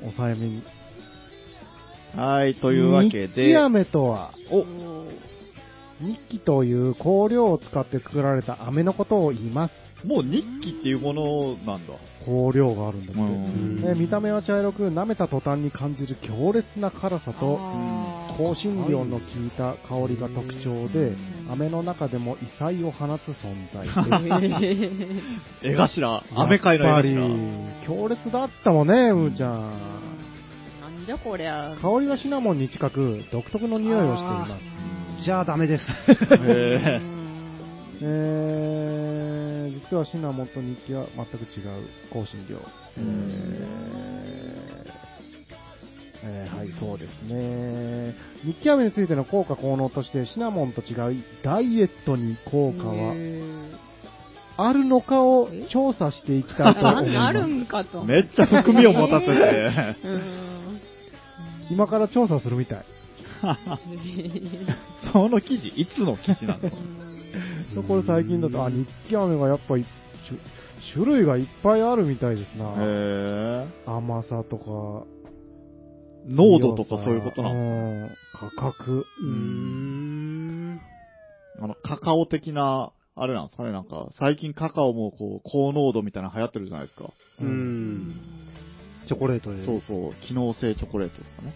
[0.00, 0.62] 抑えめに。
[2.16, 4.64] はい、というわけで、飴とは、お、
[6.02, 9.82] 日記という香料を使って作られた飴のことを言います。
[10.04, 11.94] もう日記っていうものなんだ。
[12.24, 14.00] 香料があるんだって。
[14.00, 17.58] 見た目は茶色く、舐めた途端に感じる強烈な辛さと、
[18.36, 21.14] 香辛料の効いた香りが特徴で、
[21.50, 24.70] 飴の中でも異彩を放つ存在で
[25.62, 25.62] す。
[25.62, 29.52] 絵頭、アメ界の絵やっぱり頭。、強烈だったもんね、むーちゃん。
[30.80, 31.76] なんじゃこりゃ。
[31.80, 34.81] 香りはシナモンに近く、独特の匂いをしています。
[35.22, 35.84] じゃあダメです。
[35.84, 37.00] へ
[38.04, 42.58] えー、実はシナモンと日記は全く違う香辛料。
[42.98, 44.62] えー
[46.24, 48.14] えーはい、そうですね。
[48.44, 53.14] 日記飴についての効果効能として、シナモンと違い、ダイエットに効果は
[54.56, 57.50] あるのかを調査していきたいと思いああるます。
[57.54, 58.04] んかと。
[58.04, 59.32] めっちゃ含みを持たせて。
[60.04, 60.22] うん。
[61.70, 62.78] 今から調査するみたい。
[65.12, 66.58] その記事、いつの記事な
[67.74, 67.82] の？
[67.82, 69.84] これ最近だと、あ、日記飴がやっぱり、
[70.92, 72.74] 種類がいっぱいあるみたいですな。
[72.78, 75.04] へ甘さとか、ー
[76.28, 77.54] 濃度とかそういうことなの？
[77.54, 79.06] の価格。
[79.20, 80.80] うーん。
[81.58, 87.10] あの、カカオ的な、あれなんですかね、なんか、最近カカオもこう、高濃度みたいなの流行ってるじゃないですか。
[87.40, 87.44] う。
[87.44, 88.14] ん。
[89.06, 89.66] チョコレートで。
[89.66, 91.54] そうそう、機能性チョコレートとかね。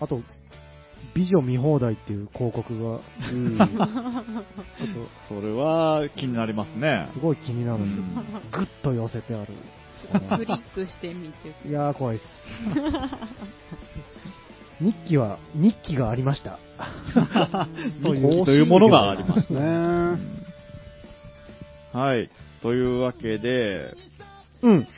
[0.00, 0.20] あと、
[1.14, 3.00] 美女見放題っていう広告が、
[3.32, 3.58] うん。
[3.58, 3.68] ちょっ
[5.28, 7.20] それは気になりますねと、。
[7.20, 8.22] すごい気になるんで。
[8.56, 9.52] ぐっと寄せてある。
[10.36, 11.68] クリックしてみて。
[11.68, 12.24] いやー、怖いっす。
[14.82, 16.58] 日記は、日記がありました。
[18.02, 19.52] そういうというものがあります。
[19.52, 19.60] ね。
[21.92, 22.30] はい。
[22.62, 23.94] というわけで、
[24.62, 24.88] うん。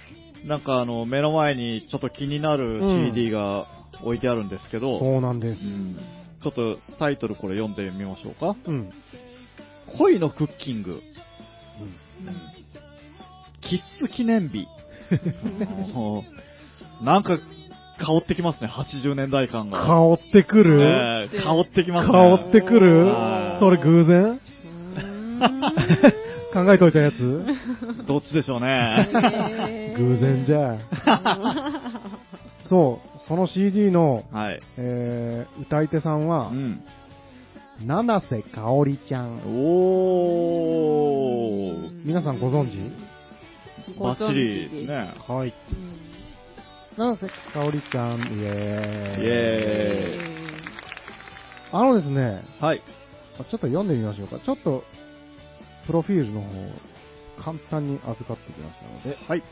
[0.45, 3.67] なんかあの、目の前にちょっと気になるうん CD が
[4.03, 5.65] 置いてあるんですけど、そうなんですう。
[5.67, 5.97] ん
[6.43, 8.57] ちょっとタイトルこれ読んでみましょうか。
[8.67, 8.91] うん。
[9.99, 11.01] 恋のクッキング。
[13.61, 14.67] キッス記念日。
[17.05, 17.39] なんか、
[17.99, 19.85] 香ってきますね、80年代感が。
[19.87, 22.13] 香ってくる、ええ香ってきますね。
[22.13, 23.07] 香ってくる？
[23.07, 24.41] はいそれ偶然？
[26.53, 27.45] 考えといたやつ？
[28.07, 29.95] どっちでしょうね。
[29.97, 30.79] 偶然じゃ。
[32.65, 34.61] そう、その CD の、はい。
[34.77, 36.83] えー、歌い手さんはう、ん。
[37.85, 39.41] 七瀬香織ちゃん。
[39.47, 42.05] おー。
[42.05, 42.77] 皆さんご存知？
[43.99, 45.15] バッチリですね。
[45.27, 45.49] はい。
[45.49, 46.03] うん
[46.97, 49.25] 七瀬香織ちゃん、イエーイ。
[49.25, 50.19] イエ
[51.73, 52.81] あのですね、はい。
[52.81, 54.39] ちょっと読んでみましょうか。
[54.41, 54.85] ちょっと、
[55.87, 56.49] プロフィールの方、
[57.43, 59.43] 簡単に預かってきましたので、はい。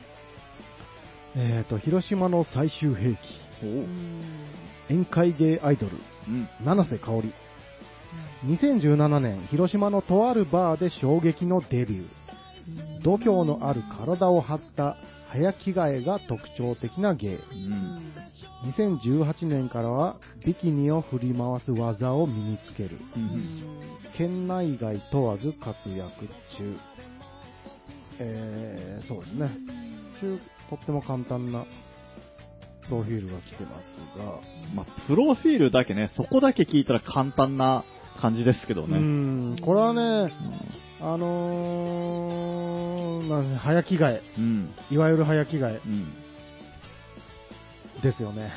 [1.34, 3.16] えーと、広島の最終兵器、
[4.88, 5.96] 宴会芸アイドル、
[6.28, 6.48] うん。
[6.64, 7.32] 七瀬香織。
[8.46, 13.02] 2017年、広島のとあるバーで衝撃のデビュー。
[13.02, 14.96] 度胸のある体を張った
[15.28, 17.34] 早着替えが特徴的な芸。
[17.34, 18.12] うん。
[18.76, 22.98] 2018年からはビキニを振り回す技を身につける。
[23.16, 23.18] う。
[23.18, 23.80] うんん
[24.16, 26.26] 県内外問わず活躍
[26.58, 26.76] 中。
[28.18, 29.50] えー、そうですね。
[30.20, 31.64] 中、とっても簡単な
[32.88, 34.40] プロフィールが来てますが、
[34.74, 37.84] まあ、プロフィールだけね、そこだけ聞いたら簡単な
[38.20, 38.98] 感じですけどうね。
[38.98, 40.32] ん、これはね、
[41.00, 44.70] あのー、なん早着替え、うん。
[44.90, 46.12] いわゆる早着替えうん。
[48.02, 48.52] ですよね。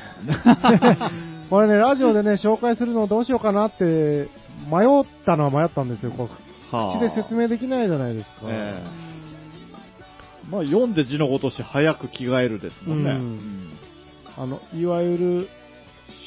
[1.50, 4.28] これね、ラジオでね、紹介するのどうしようかなって、
[4.70, 6.12] 迷ったのは迷ったんですよ。
[6.12, 8.46] こうはあ口で説明できないじゃないですか。
[8.48, 8.82] え
[10.50, 13.10] まあ、読んで字のごとし早く着替えるですもんね。
[13.10, 13.73] うん
[14.36, 15.48] あの、いわゆる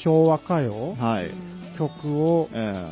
[0.04, 1.32] 昭和歌謡うんはい。
[1.78, 2.92] 曲をえ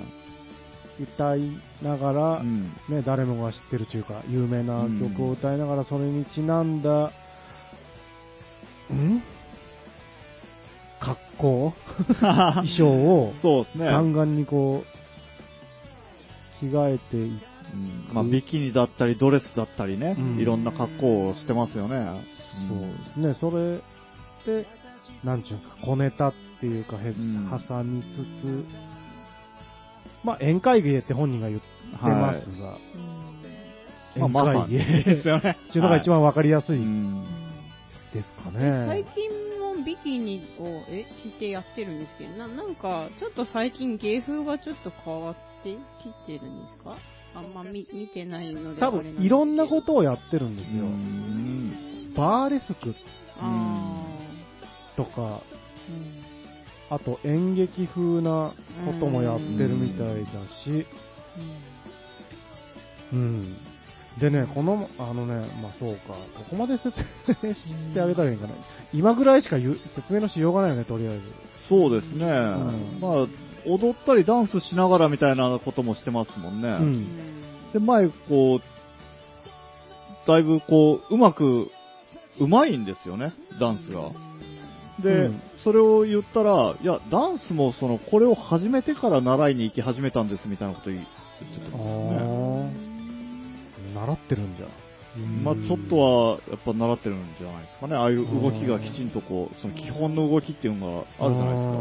[0.99, 1.41] 歌い
[1.81, 2.71] ながえら、うん。
[2.89, 7.11] ね、誰もが知ってるというか、有名な曲を歌いながら、それにちなんだ、
[8.93, 9.21] ん？
[10.99, 11.73] 格好？
[12.19, 13.85] 衣装を、そうですね。
[13.85, 17.39] ガンガンにこう、着替えていっ
[17.73, 22.05] うんまあ、ビキニだったり、ドレスだったりね、うんいろんな格好をしてますよね。
[22.69, 23.79] そうですね、それ
[24.45, 24.65] で、
[25.23, 28.05] なんちゅうんですか、小ネタっていうか、挟みつ
[28.41, 28.65] つ、
[30.23, 32.77] まあ、宴会芸って本人が言ってますが、
[34.17, 35.03] まあ、ま宴あ、会芸。
[35.15, 35.57] ですよね。
[35.69, 37.25] っていうのが一番わかりやすいうん。
[38.13, 39.05] ですか最ね。
[39.13, 46.95] 近もビキニをえ着てやってるんですけどななんかちょっと最近芸風がちょっと変わってきてるんですか？
[47.35, 50.85] あんま見見てないので多分、いろんなこととをやってるんですうよ。
[50.85, 52.13] ん。
[52.15, 52.95] バーレスク。
[53.37, 54.01] あ
[54.95, 55.41] とか、
[56.89, 58.53] あと演劇風な
[58.85, 60.31] こともやってるみたいだ
[60.63, 60.85] し、
[63.13, 63.57] うん。
[64.19, 66.95] でね、この、あのね、まあそうか、ここまで説
[67.43, 68.53] 明してあげたらいいんかな。
[68.93, 71.23] 今ぐらいしか説明のしようがないよね、とりあえず。
[71.69, 72.25] そうですね。
[72.25, 73.27] んまあ、
[73.67, 76.69] 踊ったりダンスしながらみたいなこともしてますもんね。
[76.69, 76.71] う。
[76.71, 77.07] うんん
[77.73, 81.69] で、前、こう、だいぶこう、うまく、
[82.39, 84.11] うまいんですよね、ダンスが。
[85.01, 91.07] で、うんそれを言ったら、いや、ダンスもその、これを始めてから習いに行き始めたんですみたいなこと言って
[91.55, 92.71] たんですよね。
[93.97, 94.67] あ習ってるんじゃ。
[95.43, 97.95] まあちょっとは、やっぱ習ってるんじゃないですかね。
[97.95, 101.71] ああいう動きがきちんとこう、その基本の動きっていうのがあるじゃないですか。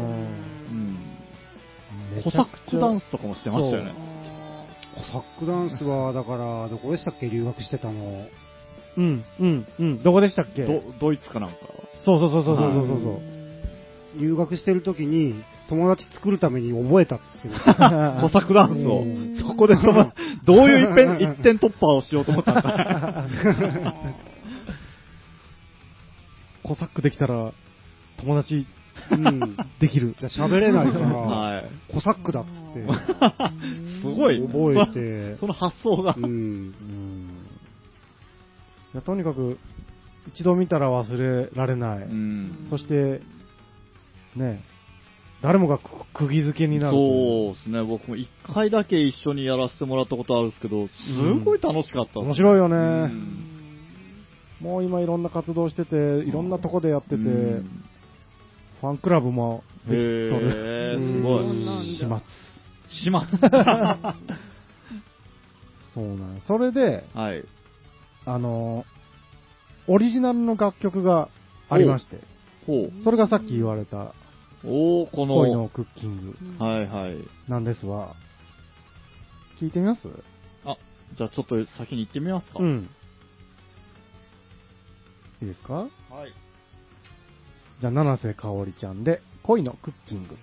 [2.17, 2.23] うん。
[2.23, 3.93] コサックダンスとかもしてましたよね。
[4.95, 7.29] コサックダンスは、だから、どこでしたっけ？
[7.29, 8.25] 留学してたの。
[8.97, 10.01] うん、うん、うん。
[10.01, 10.65] どこでしたっけ？
[10.65, 11.57] ドドイツかなんか。
[12.05, 13.21] そうそうそうそうそうそうそ
[14.17, 14.19] う。
[14.19, 18.21] 留学してる時に、友達作るために覚えたって言ってました。
[18.21, 19.37] コサックダンスをうん。
[19.39, 20.13] そこでその、
[20.45, 23.25] どういう一点一点突破をしようと思ったんですか
[26.63, 27.51] コサックできたら、
[28.17, 28.65] 友達
[29.11, 29.57] うん。
[29.79, 30.15] できる。
[30.21, 31.65] 喋れないから、はい。
[31.93, 32.85] コサックだっつって、
[34.01, 34.41] すごい。
[34.41, 36.21] 覚えて、その発想がう。
[36.21, 36.23] ん。
[36.23, 37.29] うん。
[38.93, 39.57] いや、とにかく、
[40.33, 41.99] 一度見たら忘れられない。
[41.99, 42.67] うん。
[42.69, 43.21] そして、
[44.35, 44.63] ね、
[45.41, 45.83] 誰もがく
[46.13, 46.97] 釘付けになる。
[46.97, 47.83] そうですね。
[47.83, 50.93] 僕も一回だけ一緒にやらせてもらったことあるんですけど、す
[51.43, 52.19] ごい楽しかったです。
[52.19, 52.75] 面白いよね。
[52.75, 53.51] うん
[54.61, 57.83] もう今いろんな活動してて、いろんなとこでやってて、うん
[58.81, 60.97] ファンクラブもできとる。
[60.99, 61.45] すごい。
[61.97, 62.07] 始末。
[62.87, 63.27] しま
[65.93, 67.43] そうなんそれで、はい。
[68.25, 68.85] あの、
[69.87, 71.29] オリジナルの楽曲が
[71.69, 72.19] ありまして、
[72.65, 74.13] ほそれがさっき言われたう。
[74.63, 77.17] おー、この、恋のクッキングはいはい。
[77.47, 78.15] なんですわ。
[79.61, 80.01] 聞いてみます？
[80.65, 80.77] あ、
[81.17, 82.59] じゃあちょっと先に行ってみますか。
[82.59, 82.89] うん。
[85.41, 85.73] いいですか？
[85.73, 85.89] はい。
[87.79, 90.35] じゃあ、七瀬香織ちゃんで、恋のクッキング。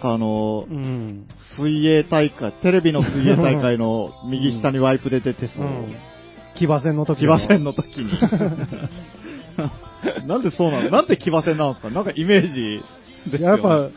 [0.00, 1.26] かあのう、ん。
[1.56, 5.68] 水泳大会、テレビの水泳大会の 右下にワイプで出てそうう。
[5.68, 5.94] ん。
[6.56, 8.10] 騎馬戦の時騎馬戦の時に。
[10.26, 11.90] なんでそうなのなんで騎馬戦なんですか？
[11.90, 12.82] なんかイメージ
[13.30, 13.88] ですよ、やっぱ、あ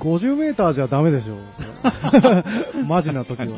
[0.00, 1.36] 50メーターじゃダメでしょ。
[2.86, 3.48] マジな時は。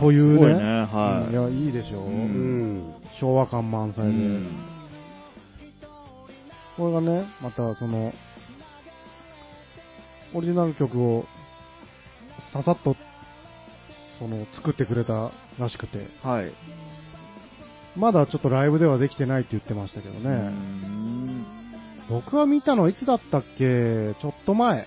[0.00, 0.54] というね。
[0.54, 1.34] ね、はい。
[1.34, 2.04] うんいや、いいでしょう。
[2.04, 2.92] ううん。
[3.20, 4.10] 昭和感満載で。
[4.10, 4.46] うん
[6.76, 8.12] これがね、またその、
[10.34, 11.24] オリジナル曲を
[12.52, 12.96] ささっと、
[14.18, 16.52] その、作ってくれたらしくて、はい。
[17.96, 20.30] まだちょっとライブではできてないって言ってましたけどうね。
[20.48, 21.44] ん
[22.10, 24.14] 僕は見たのいつだったっけ？
[24.20, 24.86] ちょっと前。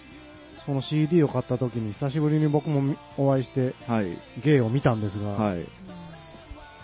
[0.66, 4.18] その CD を買った時に久しぶりに僕もみお会いしてはい。
[4.44, 5.66] 芸を見たんですが、はい。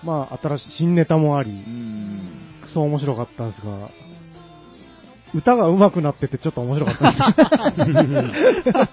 [0.05, 2.29] まあ新しい新ネタもありう、ん。
[2.63, 3.89] クソ面白かったんですが、
[5.33, 8.89] 歌が上手くなっててちょっと面白かったです。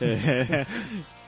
[0.00, 1.20] えー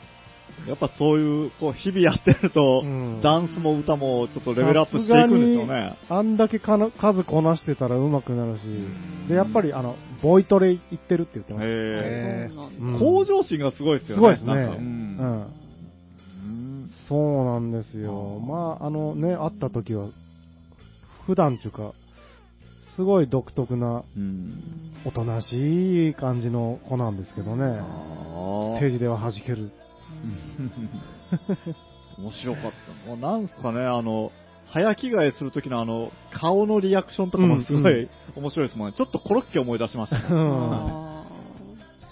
[0.66, 5.96] やっぱそういう、こう、日々やってると、うんダンスも歌もちょっとレベルアップしていくんでしょうね。
[6.08, 8.62] あんだけかな数こなしてたら上手くなるし、
[9.28, 11.68] で、やっぱり、あの、ボイトレ行ってるって言ってました。
[11.68, 14.18] へそうなんだうんー向上心がすごいですよね。
[14.18, 14.54] すごいですね。
[14.54, 14.86] なんかううんん。
[15.18, 18.38] うんそうなんですよ。
[18.46, 20.06] まあ、あのね、会った時は、
[21.26, 21.92] 普段っていうか、
[22.96, 24.52] すごい独特な、うん。
[25.04, 27.64] おとなしい感じの子なんですけどね。
[27.64, 29.70] あステージでは弾ける。
[32.18, 32.72] 面白かっ
[33.04, 33.08] た。
[33.08, 34.30] もうなんすかね、あの、
[34.66, 38.94] 早着替えするときのあの、顔のリアクションとかもすごうんうい面白いですもんね。
[38.96, 40.24] ちょっとコロッケ思い出しましたね。
[40.30, 41.24] うんあ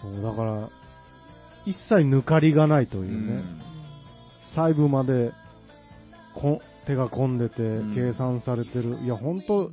[0.02, 0.68] そう、だから、
[1.66, 3.42] 一切抜かりがないというね。
[4.54, 5.32] 細部まで
[6.34, 8.98] こ手が込んでてうん計算されてる。
[9.02, 9.70] いや、ほんと、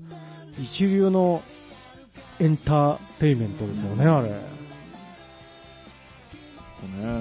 [0.60, 1.42] 一流の
[2.40, 4.30] エンターテイメントですよね、あれ。
[4.30, 4.38] ね、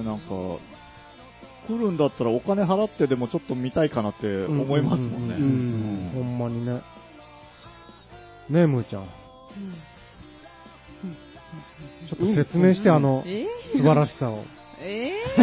[0.04, 0.26] なんか、
[1.66, 5.34] 来るんだったらお金払ってでもちょっと見たいかなって思いますもんね。
[5.34, 6.74] うんうんほんまにね。
[8.48, 9.06] ねえ、むーちゃん。
[12.08, 14.44] ちょっと説明して、あの、え素晴らしさを。
[14.80, 15.42] えー、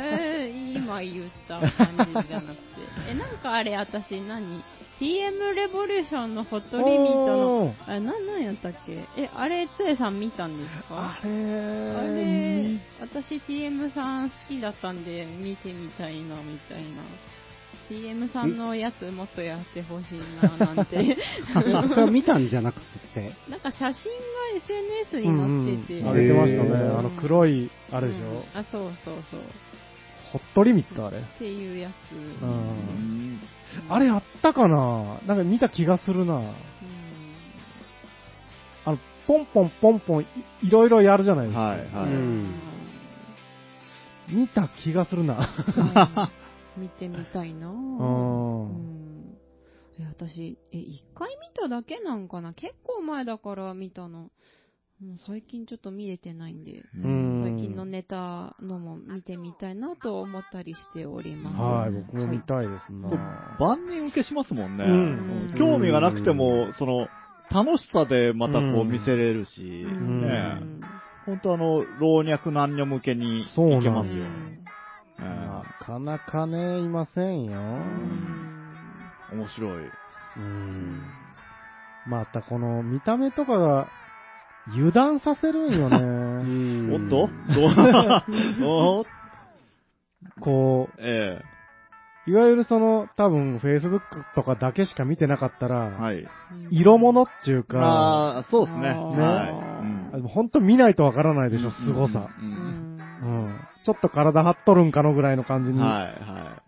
[0.00, 0.76] えー？
[0.76, 2.62] 今言った感じじゃなくて。
[3.10, 4.62] え、なんかあれ、私何？
[5.00, 9.04] ?TM レボリューションのホットリミットの、あれ、なん、なんやったっけ？
[9.16, 11.18] え、あれ、つえさん見たんですか？
[11.22, 17.02] あれあれ、私 TM さん好きだったんで見てみたいな、みたいな。
[17.88, 20.96] TM さんのやつもっとやってほしいな、なんて。
[20.96, 21.16] え
[21.54, 22.80] それは見たんじゃなく
[23.14, 23.94] て、なんか写真が
[24.56, 25.26] SNS に
[25.76, 26.08] 載ってて。
[26.08, 26.68] あげてましたね。
[26.70, 29.40] うんあの黒い、あれでしょ、うんあ、そうそうそう。
[30.32, 31.18] ホットリミットあれ。
[31.18, 32.12] っていうやつ。
[32.12, 33.05] うんうん
[33.88, 35.20] あれあったかな？
[35.26, 36.36] なんか見た気がするな。
[36.36, 36.52] うん
[38.84, 40.26] あの、ポンポンポンポンい
[40.62, 41.60] いろいろやるじゃないですか。
[41.60, 41.86] はい、はい。
[41.86, 42.54] うん
[44.28, 45.48] 見た気がするな。
[46.76, 47.70] うん見てみたいなぁ。
[47.70, 49.38] うんうん
[49.98, 52.52] え、私、え、一回見ただけなんかな？
[52.52, 54.30] 結構前だから見たの。
[55.00, 61.56] もう最近ちょっと見れてないんで、うん最近のネタのも見てみたいなと思ったりしております。
[61.56, 63.10] はい、僕も見たいですな。
[63.60, 64.84] 万人受けしますもんね。
[64.84, 67.08] うん興味がなくても、その、
[67.50, 70.62] 楽しさでまたこううん見せれるし、うんね
[71.26, 73.44] 本当あの、老若男女向けにい
[73.82, 74.24] けますよ。
[75.18, 77.52] なかなかね、いませんよ。
[79.30, 79.84] え面白い。
[80.38, 81.02] うん。
[82.06, 83.88] またこの見た目とかが
[84.68, 86.92] 油断させるんよね。
[86.92, 87.30] おっと？
[87.54, 88.64] どう？
[88.64, 89.06] お
[90.40, 91.40] こえ
[92.26, 94.00] う、いわゆるその、多分 Facebook
[94.34, 96.26] とかだけしか見てなかったえら、はい。
[96.70, 98.88] 色物っていうか、ああ、そうですね。
[98.88, 99.50] あーはい。
[99.52, 99.96] うん
[100.28, 102.30] 本当見ないとわからないでしょ、凄さ。
[102.40, 103.60] ううんんうん。
[103.84, 106.08] ちょっと体張っとるんかのぐらいの感じには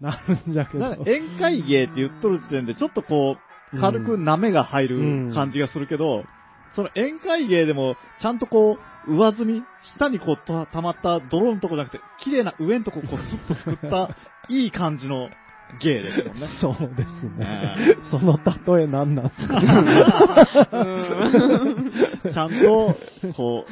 [0.01, 0.81] い、なはるんじゃけい。
[0.81, 0.87] ど。
[0.87, 3.37] なんか宴会芸って言っとる時点で、ちょっとこ
[3.75, 6.25] う、軽く舐めが入る感じがするけど、
[6.79, 9.65] その宴会芸でも、ちゃんとこう、上積み、
[9.97, 14.11] 下にこうた溜まった泥のとこじゃなくて、綺麗な上のとここう、スッとすくった、
[14.49, 15.29] いい感じの
[15.83, 16.47] 芸ですもんね。
[16.61, 17.97] そうですねえ。
[18.13, 18.39] その
[18.77, 19.61] 例えなんなんすか？
[22.33, 22.97] ちゃんと、
[23.35, 23.67] こ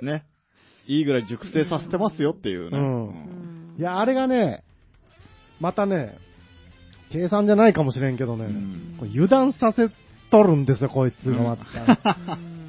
[0.00, 0.22] う、ね、
[0.86, 2.78] いいぐらい熟成させてますよっていうね。
[2.78, 4.62] うんうんいや、あれがね、
[5.60, 6.16] またね、
[7.10, 9.88] 計算じゃないかもしれんけどね、うん油断させ
[10.30, 11.64] とるんですよ、こいつがまた。
[12.38, 12.66] うん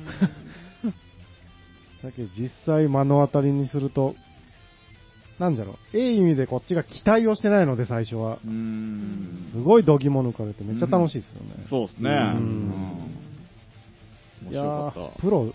[2.04, 4.16] だけど実際目の当たりにすると、
[5.40, 8.40] なんじゃろう、ええ意味でこっちが期待をしてないので、最初は。
[8.40, 11.66] すごい度肝抜かれてめっちゃ楽しいですよね。
[11.70, 12.10] そうですね。
[12.10, 13.18] うん
[14.46, 14.94] 面いや。
[15.20, 15.54] プロ、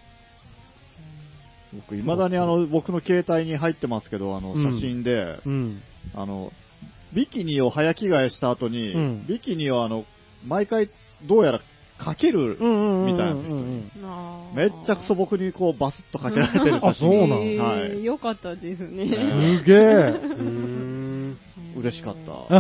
[1.73, 5.81] 僕、未だにあの、僕の携帯に入ってますけど、あの、うん写真で、うん。
[6.15, 6.53] あの、
[7.15, 10.05] ビキニを早着替えした後に、うんビキニをあの、
[10.45, 10.91] 毎回、
[11.27, 11.61] どうやら
[12.03, 12.69] かける、う
[13.05, 13.43] んみたいなん。
[13.43, 13.49] で
[13.93, 14.57] すよあー。
[14.57, 16.89] めっちゃくそ僕にこう、バスッとかけられてる写真。
[16.89, 18.05] あそうなんはい。
[18.05, 19.07] よかったですね。
[19.07, 19.63] ね。
[19.65, 19.79] すげえ。
[19.79, 19.81] う
[20.43, 21.39] ん。
[21.77, 22.33] 嬉しかった。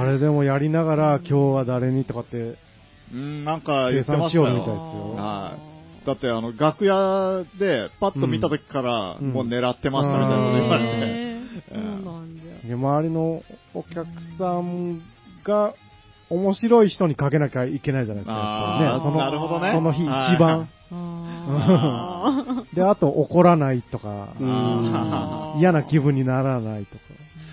[0.00, 2.56] あれでもやりながら、今日は誰にとかって、
[3.12, 4.64] うん、なんか言ってました計算しようみたいよ。
[4.64, 5.14] ですよ。
[5.16, 5.54] は
[6.04, 6.06] い。
[6.06, 9.32] だってあの、楽屋でパッと見た時から、うん。
[9.32, 11.20] もう狙ってましたみたいなこと言われて。
[12.70, 13.42] 周りの
[13.74, 14.06] お客
[14.38, 15.02] さん
[15.44, 15.74] が
[16.30, 18.98] 面白い人にかけなきゃいけないじゃないですか。
[18.98, 20.68] ね、そのなるほどねその日はい一番。
[20.92, 24.34] あで、あと怒らないとか、
[25.58, 27.00] 嫌な気分にならないとか。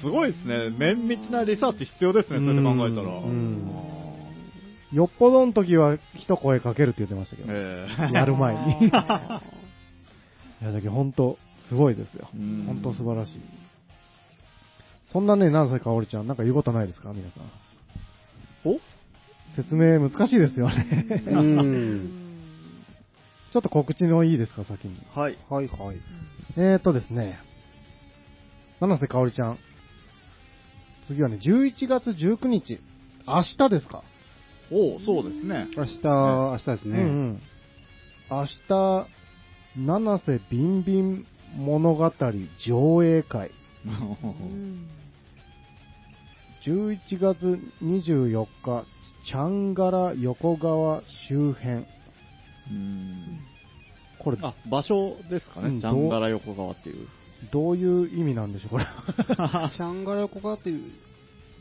[0.01, 0.69] すごいですね。
[0.77, 3.17] 綿密なリサーチ必要ですね、それで考えたら。
[3.17, 3.71] うん
[4.93, 7.49] よっぽどの時は一声かけるって言ってましたけど。
[7.51, 9.41] えやる前にあ
[10.61, 12.29] 宮崎ほんと、 すごいですよ。
[12.33, 13.41] うんほんと素晴らしい。
[15.11, 17.11] そんなね、なぜかおりちゃん、なんか言うことないですか？
[17.13, 17.43] 皆さん。
[18.65, 18.79] お？
[19.55, 21.05] 説明難しいですよね。
[21.09, 22.27] うーん。
[23.51, 24.99] ちょっと告知のいいですか、先に。
[25.15, 25.37] はい。
[25.49, 25.97] はいはい。
[26.57, 27.39] えーとですね、
[28.79, 29.57] 七瀬かおりちゃん。
[31.07, 32.79] 次はね、11月19日。
[33.25, 34.03] 明日ですか。
[34.71, 35.67] おそうですね。
[35.75, 36.97] 明日、明日ですね。
[36.99, 37.41] うんうん。
[38.29, 39.07] 明日、
[39.77, 42.11] 七瀬ビンビン物語
[42.65, 43.51] 上映会。
[46.65, 48.85] うん11月24日、
[49.27, 51.85] チャンガラ横川周辺。
[52.69, 53.39] うん
[54.19, 55.69] これ、あ、場所ですかね。
[55.69, 57.07] うんジャンガラ横川っていう。
[57.51, 58.85] どういう意味なんでしょう、これ。
[59.69, 60.91] シャンガラ横川っていう、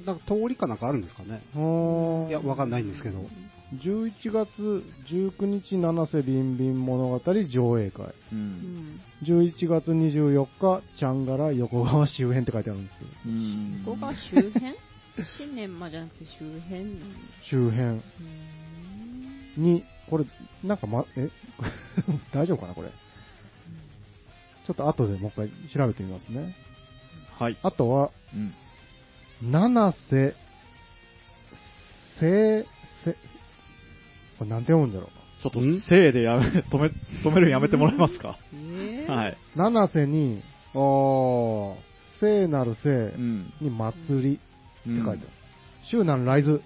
[0.05, 1.42] なんか通りかなんかあるんですかね。
[1.55, 3.26] いや、わかんないんですけど。
[3.74, 8.07] 11月19日、七瀬ビンビン物語上映会。
[8.07, 8.12] う。
[8.32, 13.82] うんん11月24日、チャンガラ横川周辺って書いてあるんですけど、うん。
[13.84, 14.74] ここが周辺？
[15.39, 16.81] 新年まじゃなくて周辺？
[16.83, 17.17] うん
[17.51, 18.01] 周辺
[19.57, 20.25] に、これ、
[20.62, 21.31] なんかま、え？
[22.35, 22.91] 大丈夫かな、これ？
[24.67, 26.55] ちょっと後でもう一回調べてみますね。
[27.39, 27.57] はい。
[27.62, 28.55] あとは、うん。
[29.51, 30.35] 七瀬、
[32.21, 32.67] せ、
[33.05, 33.12] せ、
[34.39, 35.09] これなんて読むんだろ
[35.43, 36.89] ちょっとん、せいでやめ、 止め、
[37.23, 38.39] 止めるのやめてもらえますか？
[38.55, 39.31] えーはい。
[39.33, 39.37] う。
[39.59, 40.43] 七瀬に、
[40.75, 41.77] あー。
[42.21, 43.53] 聖なる聖うん。
[43.61, 44.41] に祭り
[44.87, 45.18] 書いてある。
[45.20, 46.62] うんライズ？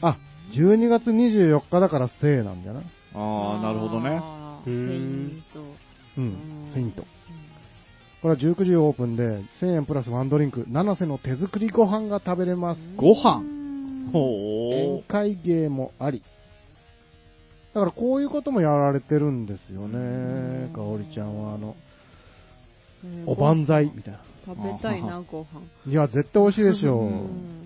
[0.00, 0.16] あ、
[0.52, 2.80] 12月24日だから聖なんだよな。
[3.14, 4.22] ああ、なるほどね。
[4.64, 5.60] セイント。
[5.60, 5.64] う
[6.16, 6.26] うん
[6.70, 7.02] ん、セイント。
[8.22, 12.80] これは19時オープンで、1000円プラスワンドリンク、七瀬の手作りご飯が食べれます。
[12.96, 13.40] ご飯？
[13.40, 16.22] うんほ宴会芸もあり。
[17.74, 21.54] だからこういうこともやられてるんですよね、かおりちゃんは。
[21.54, 21.74] あの、うん
[23.26, 24.20] おばんざいみたいな。
[24.46, 25.62] 食べたいな、ご飯。
[25.90, 27.08] いや、絶対美味しいでしょう。
[27.08, 27.64] ん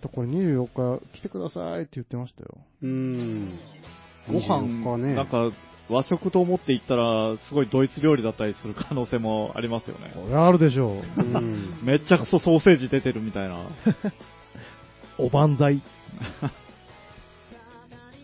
[0.00, 2.58] とこれ24日来てくださいって言ってましたよ。
[2.82, 3.58] うん。
[4.28, 5.14] ご24飯、日ね。
[5.14, 5.50] なんか、
[5.88, 10.12] 和食と思って行ったら、すごいドイツ料理だったりする可能性もありますよね。
[10.14, 11.20] これあるでしょう。
[11.20, 11.80] うん。
[11.82, 13.64] めっちゃくそソーセージ出てるみたいな。
[15.18, 15.82] おばんざい。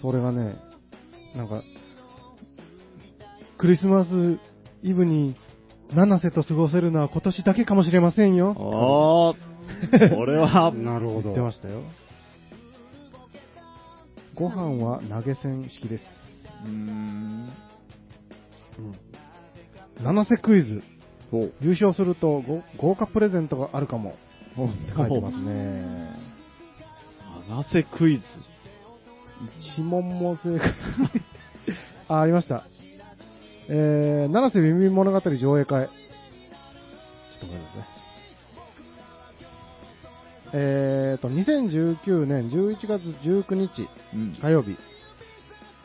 [0.00, 0.56] それがね、
[1.34, 1.62] なんか、
[3.58, 4.38] クリスマス
[4.82, 5.34] イブに、
[5.94, 8.54] 七瀬と過ごせるのは今年だけかもしれませんよ。
[8.58, 11.22] ああ、これは、 なるほど。
[11.22, 11.82] 言ってましたよ。
[14.34, 16.04] ご飯は投げ銭式です。
[16.64, 17.50] うーん。
[18.78, 18.94] うん。
[20.02, 20.82] 七瀬クイズ。
[21.30, 21.52] ほう。
[21.60, 24.10] 優勝するとご豪華プレゼントがあるかも。
[24.10, 26.10] って書いてますね。
[27.48, 28.22] なぜクイズ
[29.76, 30.72] 一問も正解。
[32.08, 32.64] あ、ありました。
[33.68, 35.86] えー、七瀬ビンビン物語上映会。
[35.86, 37.96] ちょっと待ってください。
[40.52, 44.34] えーと、2019年11月19日うん。
[44.40, 44.76] 火曜日、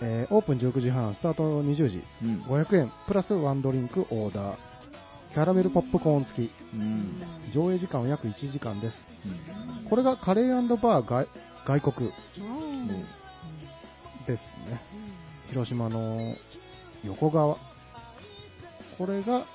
[0.02, 2.42] えーオープン19時半、スタート20時、うん。
[2.44, 4.58] 500円、プラスワンドリンクオーダー、
[5.34, 7.22] キャラメルポップコーン付き、うん。
[7.54, 8.94] 上映時間は約1時間です。
[9.26, 11.28] うんこれがカレーバー外
[11.66, 12.88] 外国うん
[14.26, 14.82] ですね。
[15.50, 16.36] 広島の
[17.04, 17.71] 横川。
[19.02, 19.46] これが、うん、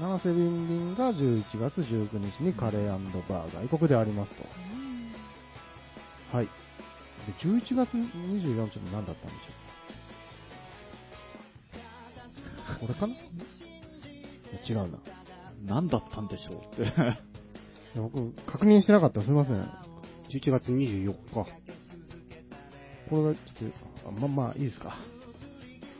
[0.00, 4.44] 七瀬ビンビンが11月19日にカレーバー外国でありますと。
[6.36, 6.46] はい。
[6.46, 6.52] で、
[7.42, 12.86] 11月24日の何だったんでしょう？
[12.86, 13.14] これかな？
[14.68, 14.98] 違うな。
[15.66, 16.92] 何だったんでしょうって。
[17.96, 19.20] 僕、確認してなかった。
[19.22, 19.68] すいません。
[20.28, 21.16] 11月24日。
[21.34, 21.46] こ
[23.10, 23.70] れがちょっ
[24.04, 24.94] と、あまあまあ、いいですか。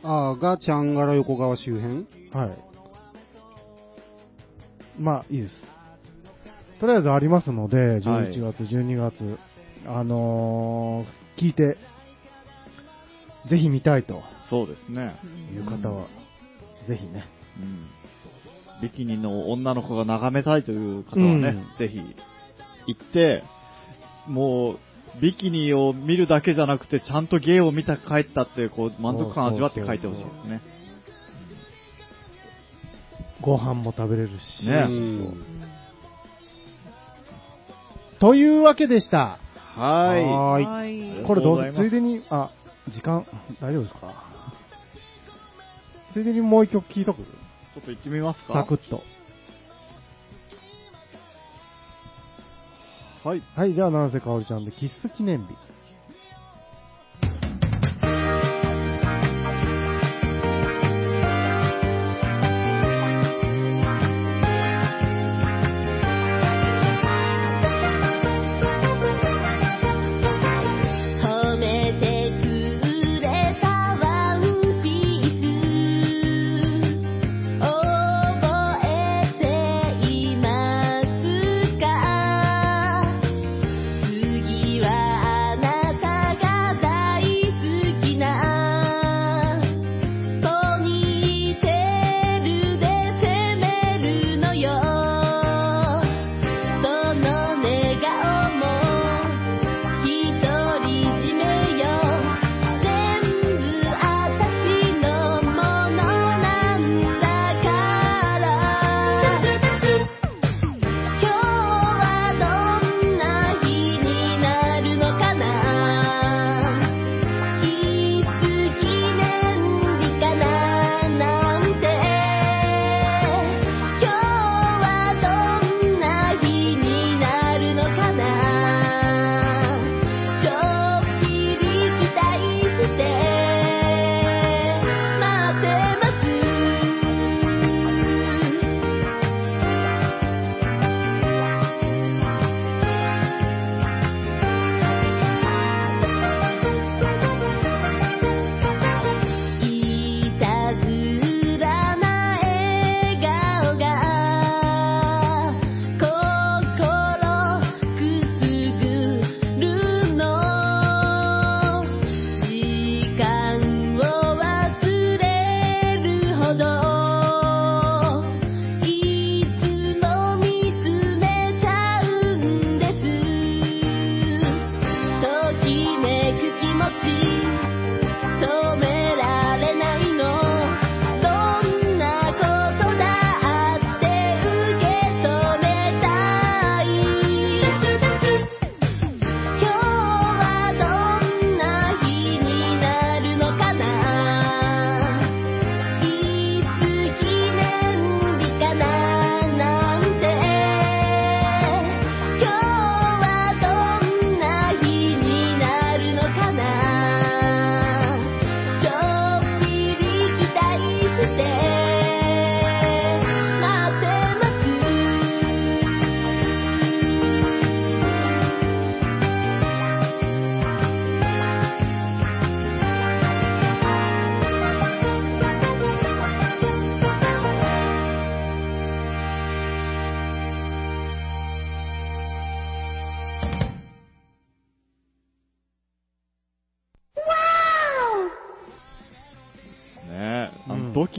[0.03, 2.05] あー、が、チャンガラ横川周辺？
[2.33, 2.57] はい。
[4.99, 5.53] まあ、いいです。
[6.79, 9.37] とりあえずありますので、11月、12月、
[9.85, 11.77] あのー聞いて、
[13.49, 15.15] ぜひ見たいとそうですね。
[15.55, 16.07] いう方は、
[16.87, 17.23] ぜひね。
[17.59, 17.87] うん。
[18.81, 21.99] ビキニの女の子が眺めたいという方はね、うんぜひ
[22.87, 23.43] 行って、
[24.27, 24.79] もう、
[25.19, 30.61] ビキニを見るだけじゃなくて、ちゃんと芸を見た帰ったって、こう、満足感味わって帰ってほしいですね。
[33.41, 34.65] ご飯も食べれるし。
[34.65, 35.43] ねうん
[38.19, 39.39] というわけでした。
[39.55, 40.23] はい。
[40.23, 40.65] はーい。
[41.15, 41.25] はい。
[41.25, 42.51] これどうありがとうございますせついでに、あ、
[42.89, 43.25] 時間、
[43.59, 44.13] 大丈夫ですか
[46.13, 47.23] ついでにもう一曲聴いとく？
[47.23, 49.01] ちょっと行ってみますかサクッと。
[53.23, 53.41] はい。
[53.55, 55.55] はい、じゃあ、七瀬かおりちゃんで、キッス記念日。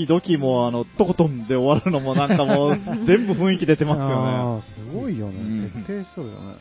[0.02, 4.62] キドキも、あの、トコトンで終わるのもなんかもう、 全部雰囲気出てますよね。
[4.92, 5.34] すごいよね。
[5.38, 6.54] うん徹底しとるよね。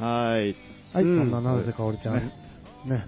[0.00, 0.56] はい。
[0.92, 2.14] はい、うんそんな七瀬かおりちゃん。
[2.16, 2.30] ね
[2.86, 3.06] ね。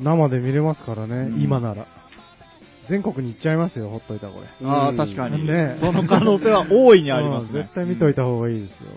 [0.00, 1.86] 生で見れますからね、うん今なら。
[2.88, 4.66] 全国に行っちゃいますよ、ほっといたらこれ。
[4.68, 5.46] ああ、うん確かに。
[5.46, 7.74] ねその可能性は大いにありますうんね絶。
[7.74, 8.90] 対見といた方がいいですよ。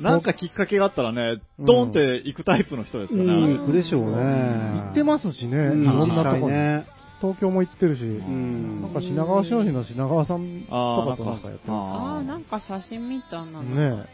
[0.00, 3.24] なんかきっかけがあったらね、うんドーンって行くタイプの人ですよね。
[3.24, 4.16] うん、行くでしょうね。
[4.16, 6.42] 行ってますしね、うんいろんなとこに。
[6.44, 6.86] 実際ね。
[7.20, 13.62] 東京も行ってるし、んなんか品川商品の品川さんとあかとなんかやってまああ、あなんか写真見たな。
[13.62, 14.06] ね。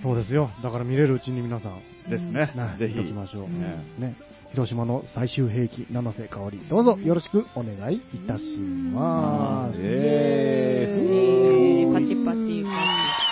[0.00, 0.50] そうですよ。
[0.62, 2.76] だから見れるうちに皆さん、ーですねね。
[2.78, 3.12] ぜひ見とき。
[3.14, 3.44] ましょう。
[3.46, 4.16] うんねね。
[4.52, 9.80] 広島の最終兵器、七瀬香織、どうぞよろしくお願いいたします。
[9.82, 13.25] ええーパチパチパチ。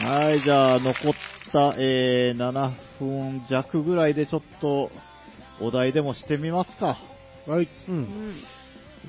[0.00, 0.94] はい、じゃあ、残っ
[1.52, 4.90] た、えー、7分弱ぐらいでちょっと、
[5.60, 6.96] お題でもしてみますか。
[7.48, 7.64] はい。
[7.64, 7.68] う。
[7.88, 8.34] うんん。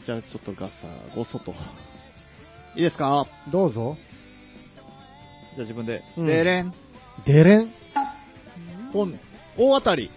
[0.04, 0.74] じゃあ、ちょっとガサ
[1.16, 1.52] ゴソと。
[2.76, 3.28] いいですか？
[3.52, 3.98] どうぞ。
[5.56, 6.02] じゃあ自分で。
[6.18, 6.74] うんでれん。
[7.26, 7.70] デレン。
[8.92, 9.20] 本、
[9.58, 10.10] 大当たり。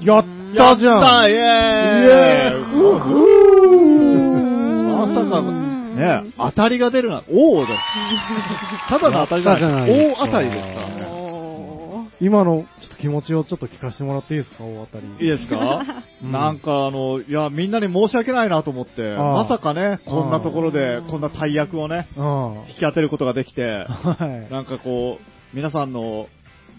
[0.00, 0.24] やっ
[0.54, 1.42] たじゃんやったイエーイイ
[2.10, 3.08] エーイふふ
[4.84, 5.42] まさか、
[5.98, 8.88] ね、当たりが出るな、王です。
[8.88, 11.18] ただの当たりじゃなないい、ですか大当たりですからね。
[12.20, 15.06] 今のちょっと気持ちをちょっと聞かせてもらっていいですか、大当たり。
[15.06, 15.84] いいですか、
[16.22, 22.54] うんなんかあの、いや、みんなに申し訳ないなと思って、まさかね、こんなところで、こんな大役をね、うん。
[22.68, 24.52] 引き当てることができて、はい。
[24.52, 26.26] なんかこう、皆さんの、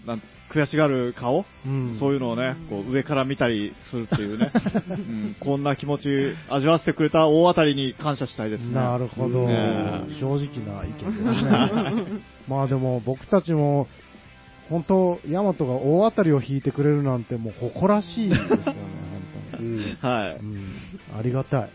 [0.06, 0.22] なん
[0.52, 1.96] 悔しがる顔、うん。
[2.00, 4.50] そういうのをね、こう上から見たりするっていうね、
[4.90, 6.08] うん、こんな気持ち
[6.48, 8.74] 味わわせてくれた大当たりに感謝したいですね。
[8.74, 9.46] なるほど。
[9.46, 12.20] ね正直な意見ですね。
[12.48, 13.86] まあでも僕たちも、
[14.68, 18.74] 本当、ヤマトが大当たりを引いてくれるなんてもう誇らしいですよね、本
[19.52, 19.68] 当に。
[19.68, 19.96] うん。
[20.00, 20.36] はい。
[20.36, 20.64] うん、
[21.18, 21.68] ありがたい。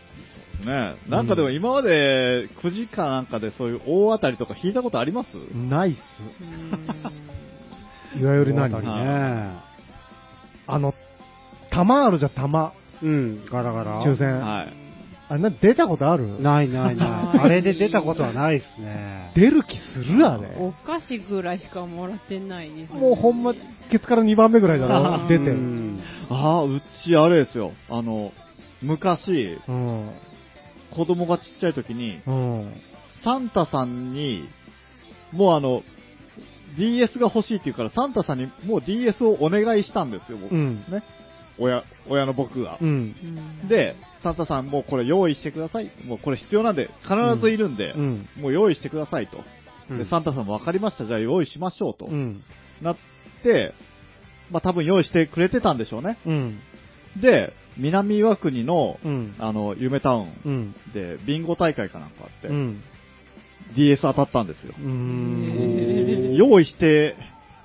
[0.66, 5.28] ねなんかでも今まで9時かなんかでそういう大当たりとか引いたことあります？
[5.54, 5.98] ナイス。
[6.42, 7.45] うん
[8.20, 9.49] いわゆる何ね。
[10.68, 10.93] あの、
[11.72, 12.74] 玉あるじゃん、玉。
[13.03, 14.03] うん、ガラガラ。
[14.03, 14.39] 抽選。
[14.39, 14.74] はい。
[15.28, 16.41] あ、な、出たことある？
[16.41, 17.39] ないないなないい。
[17.43, 19.32] あれで出たことはないですね。
[19.36, 20.55] 出る気するあれ。
[20.59, 22.99] お菓子ぐらいしかもらってないです、ね。
[22.99, 23.53] もうほんま、
[23.91, 25.51] ケツから2番目ぐらいだろ、出て。
[25.51, 25.95] ううん。
[25.97, 25.99] ん
[26.30, 27.74] ああ、うちあれですよ。
[27.89, 28.32] あの、
[28.82, 29.57] 昔、
[30.91, 32.74] 子供がちっちゃい時に、うん。
[33.24, 34.47] サンタさんに、
[35.34, 35.84] もうあの、
[36.78, 40.53] DS が欲しいって言うから、サンタさんにもう DS をお願いしたんですよ、僕。
[40.53, 40.84] うん。
[40.89, 41.03] ね。
[41.57, 42.78] 親、親の僕が。
[42.82, 43.16] うん。
[43.61, 45.91] うん、で、サンタさんもうこれ用意してください。
[46.05, 48.28] もうこれ必要なんで、必ずいるんで、うん。
[48.38, 49.38] もう用意してくださいと。
[49.38, 49.43] うん
[49.97, 52.05] で、サンタさんも分かりました、じゃあ用意しましょうと。
[52.05, 52.41] うん。
[52.82, 52.97] なっ
[53.43, 53.74] て、
[54.51, 56.18] まあ多分用意してくれてたんでしょうね。
[56.26, 56.59] うん。
[57.22, 59.36] で、南岩国の、うん。
[59.38, 60.76] あの、夢タウンうん。
[60.93, 62.82] で、ビンゴ大会かなんかあって、うん。
[63.76, 64.74] DS 当たったんですよ。
[66.38, 67.16] 用意して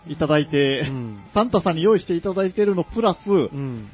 [0.09, 1.21] いただいて、うん。
[1.35, 3.89] サンタさんに用意していただいてるのプラス、うん。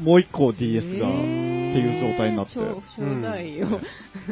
[0.00, 2.54] もう一個 DS が、えーっていう状態になって。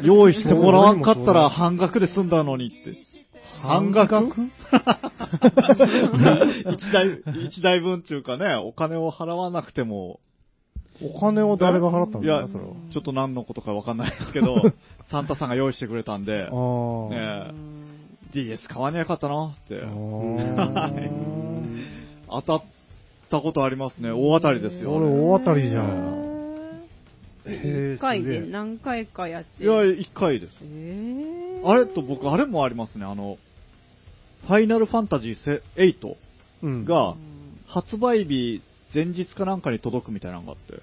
[0.03, 2.76] 用意してもらわんかったら半額で済んだのにって。
[3.61, 4.14] 半額？
[6.72, 10.20] 一台、一台分っていうかね、お金を払わなくても、
[11.01, 12.74] お金を誰が払ったんいや、ですかそれは。
[12.93, 14.57] ちょっと何のことかわかんないですけど、
[15.11, 16.49] サンタさんが用意してくれたんで、ああ。
[16.49, 17.72] ねえ
[18.32, 19.78] DS 買わにゃよかったなって
[22.28, 22.62] 当たっ
[23.30, 24.11] たことありますね。
[24.11, 24.95] 大当たりですよ。
[24.95, 26.32] 俺大当たりじゃん。
[27.45, 30.53] へー一回で何回かやっていや、一回です。
[30.62, 33.05] えー、あれと僕、あれもありますね。
[33.05, 33.36] あの、
[34.47, 36.16] ファイナルファンタジー8
[36.62, 36.84] うん。
[36.84, 37.16] が、
[37.66, 38.62] 発売日
[38.95, 40.82] 前日かなんかに届くみたいなのがあって、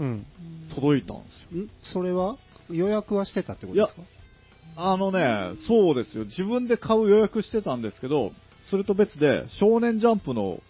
[0.00, 0.26] うん。
[0.74, 1.62] 届いたんですよ。
[1.62, 1.70] ん？
[1.92, 2.36] それは？
[2.70, 4.02] 予約はしてたってことですか？
[4.76, 6.24] あのね、そうですよ。
[6.24, 8.32] 自分で買う予約してたんですけど、
[8.70, 10.60] それと別で、少年ジャンプの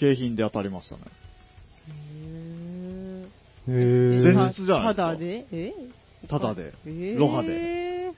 [0.00, 1.02] 景品で当たりましたね。
[3.68, 5.46] へ前ー日じゃないですかただで？
[5.52, 5.74] え？
[6.28, 6.72] ただで。
[6.86, 8.12] えーロハで。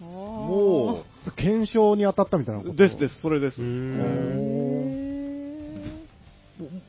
[0.00, 1.04] も
[1.36, 2.76] 検証に当たったみたいなこう、と？
[2.76, 3.56] ですです、それです。
[3.60, 3.64] へ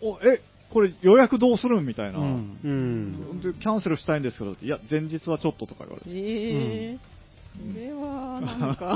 [0.01, 0.41] おおえ、
[0.73, 2.19] これ予約どうするんみたいな。
[2.19, 2.57] うん。
[2.63, 3.41] うん。
[3.41, 6.19] でキャンセルしたいんですけど、いや、前日はちょっととか言われーて。
[6.19, 7.13] えー
[7.53, 8.93] それは、なんか。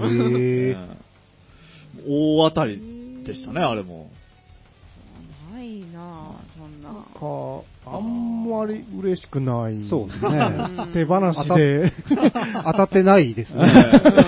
[0.00, 0.74] うんへえ。
[0.74, 0.98] ね
[2.08, 4.10] 大当たりでしたね、あれも。
[5.52, 6.90] ないなぁ、そんな。
[6.90, 9.88] か、あんまり嬉しくない。
[9.88, 10.38] そうですうね。
[10.86, 11.92] ん手放しで。
[12.64, 13.62] 当たってないですね。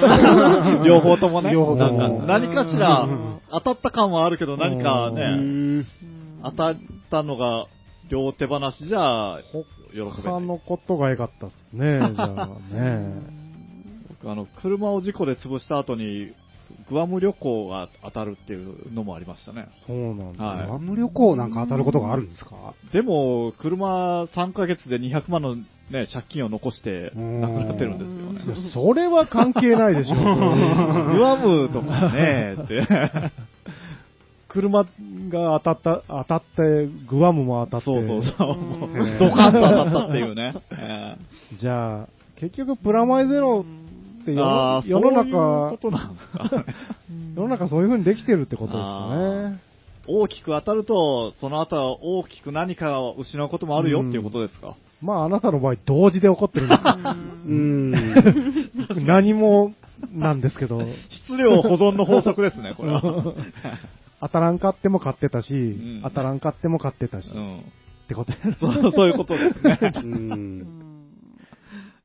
[0.86, 1.53] 両方ともね。
[1.53, 5.87] 両方何かしらうん当たった感はあるけど、何かうね、ん
[6.43, 6.77] 当たっ
[7.11, 7.67] たのが
[8.09, 9.39] 両手放しじゃ
[9.93, 10.13] 喜べない。
[10.23, 13.13] 他のことが良かったっすね、 じゃあね。
[14.09, 16.33] 僕あの、車を事故で潰した後に、
[16.89, 19.67] グアム旅行が当たるっていうのもありましたね。
[19.87, 20.45] そうなんだ。
[20.45, 22.75] はいグアム旅行なんか当たることがあるんですか？
[22.93, 25.57] でも、車3ヶ月で200万の
[25.91, 28.70] ね、借金を残して亡くなってるんですよね。
[28.72, 30.14] それは関係ないでしょ。
[30.16, 32.86] グアムとかね、って。
[34.49, 34.88] 車が
[35.30, 37.84] 当たった、当たって、グアムも当たって。
[37.84, 38.34] そうそうそう。
[39.18, 40.55] ドカンと当たったっていうね。
[40.72, 41.16] え
[41.61, 43.64] じゃあ、結局プラマイゼロ
[44.22, 45.34] ってえ世あー世のそういう。
[47.36, 49.59] 世の中そういう風にできてるってことですよね。
[50.09, 54.74] 大きく当たると、その後は大きく何かを失うこともあるよっていうことですか？
[55.01, 56.99] まああなたの場合同時で起こってるんですよ。
[57.47, 59.07] うん。
[59.07, 59.75] 何も
[60.13, 60.81] なんですけど、
[61.27, 63.03] 質量保存の法則ですね、これは。
[64.21, 67.65] 当たらんかっても買ってたし、ん当たらんかっても買ってたし、っうん。
[68.09, 69.79] てことやそうそういうことですね。
[69.97, 70.67] うん。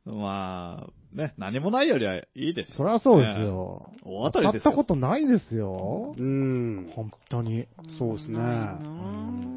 [0.06, 2.76] まあ、ね、何もないよりはいいですよ。
[2.78, 3.89] そりゃそうですよ。
[3.96, 6.14] ね大当たりですよったことないですよ。
[6.18, 6.91] うん。
[6.96, 7.68] 本当に。
[7.98, 9.55] そうですねうん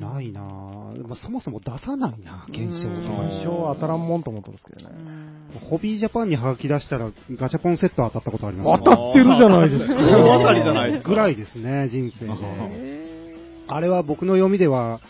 [0.00, 1.08] ないなぁ。
[1.08, 4.98] まあ、そもそも出さないな、検証うんとか一生当たらんもんと思ったんですけどうね。
[4.98, 9.94] んホビージャパンに吐き出したらガチャポンセット当たったことあります当たってるじゃないですか。
[9.94, 12.32] 大当たりじゃないですかぐらいですね、人生で。
[12.32, 13.36] へ
[13.68, 15.00] あれは僕の読みでは、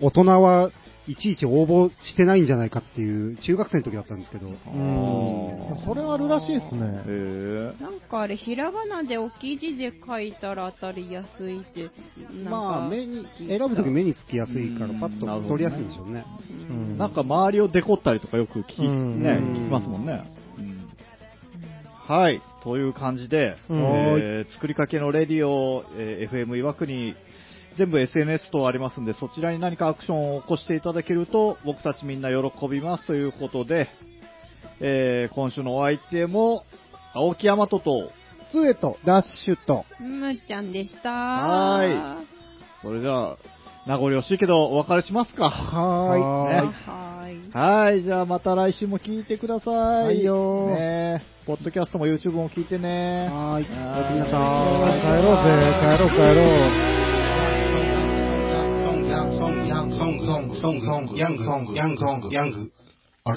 [0.00, 0.70] 大人は
[1.08, 4.54] いちいち応募してないんじゃないかっていう、中学生の時だったんですけど、うん。
[5.86, 6.80] それはあるらしいですね。
[6.84, 7.82] へえ。
[7.82, 11.90] なんかあれ、ひらがなで大きい字で書いたら当たりやすいって、
[12.44, 16.26] まあ、目に、選ぶ時目につきやすいから、うんパッと取りやすいんでしょうね。
[16.68, 20.24] うんなんか周りをデコったりとかよく聞き、うんね、うん聞きますもんね。
[20.58, 20.88] うん
[22.06, 22.40] はい。
[22.64, 27.14] という感じで、うんえー作りかけのレディオ、えー FM 岩国、
[27.76, 33.88] 全部 SNS とありますんで、そちらに何かアクションを起こしていただけると、僕たちみんな喜びますということで、
[34.80, 36.62] えー今週のお相手も、
[37.14, 37.80] 青木大和と、
[38.52, 41.10] ツエとダッシュと、むーちゃんでした。
[41.10, 42.26] はーい
[42.82, 43.36] それじゃあ、
[43.86, 45.48] 名残惜しいけど、お別れしますか。
[45.50, 46.20] はーい。
[46.20, 47.50] ねはーい。
[47.52, 50.04] はい、じゃあまた来週も聞いてください。
[50.06, 53.28] はいよねポッドキャストも YouTube も聞いてね。
[53.30, 53.66] はーい。
[53.66, 55.22] おやすみなさ帰い。
[55.22, 55.50] ろうぜ、
[55.80, 56.16] 帰ろう帰
[57.00, 57.07] ろう。
[60.60, 60.86] 颂歌，
[61.16, 62.70] 秧歌，秧歌，秧歌，秧歌，
[63.24, 63.36] 啊？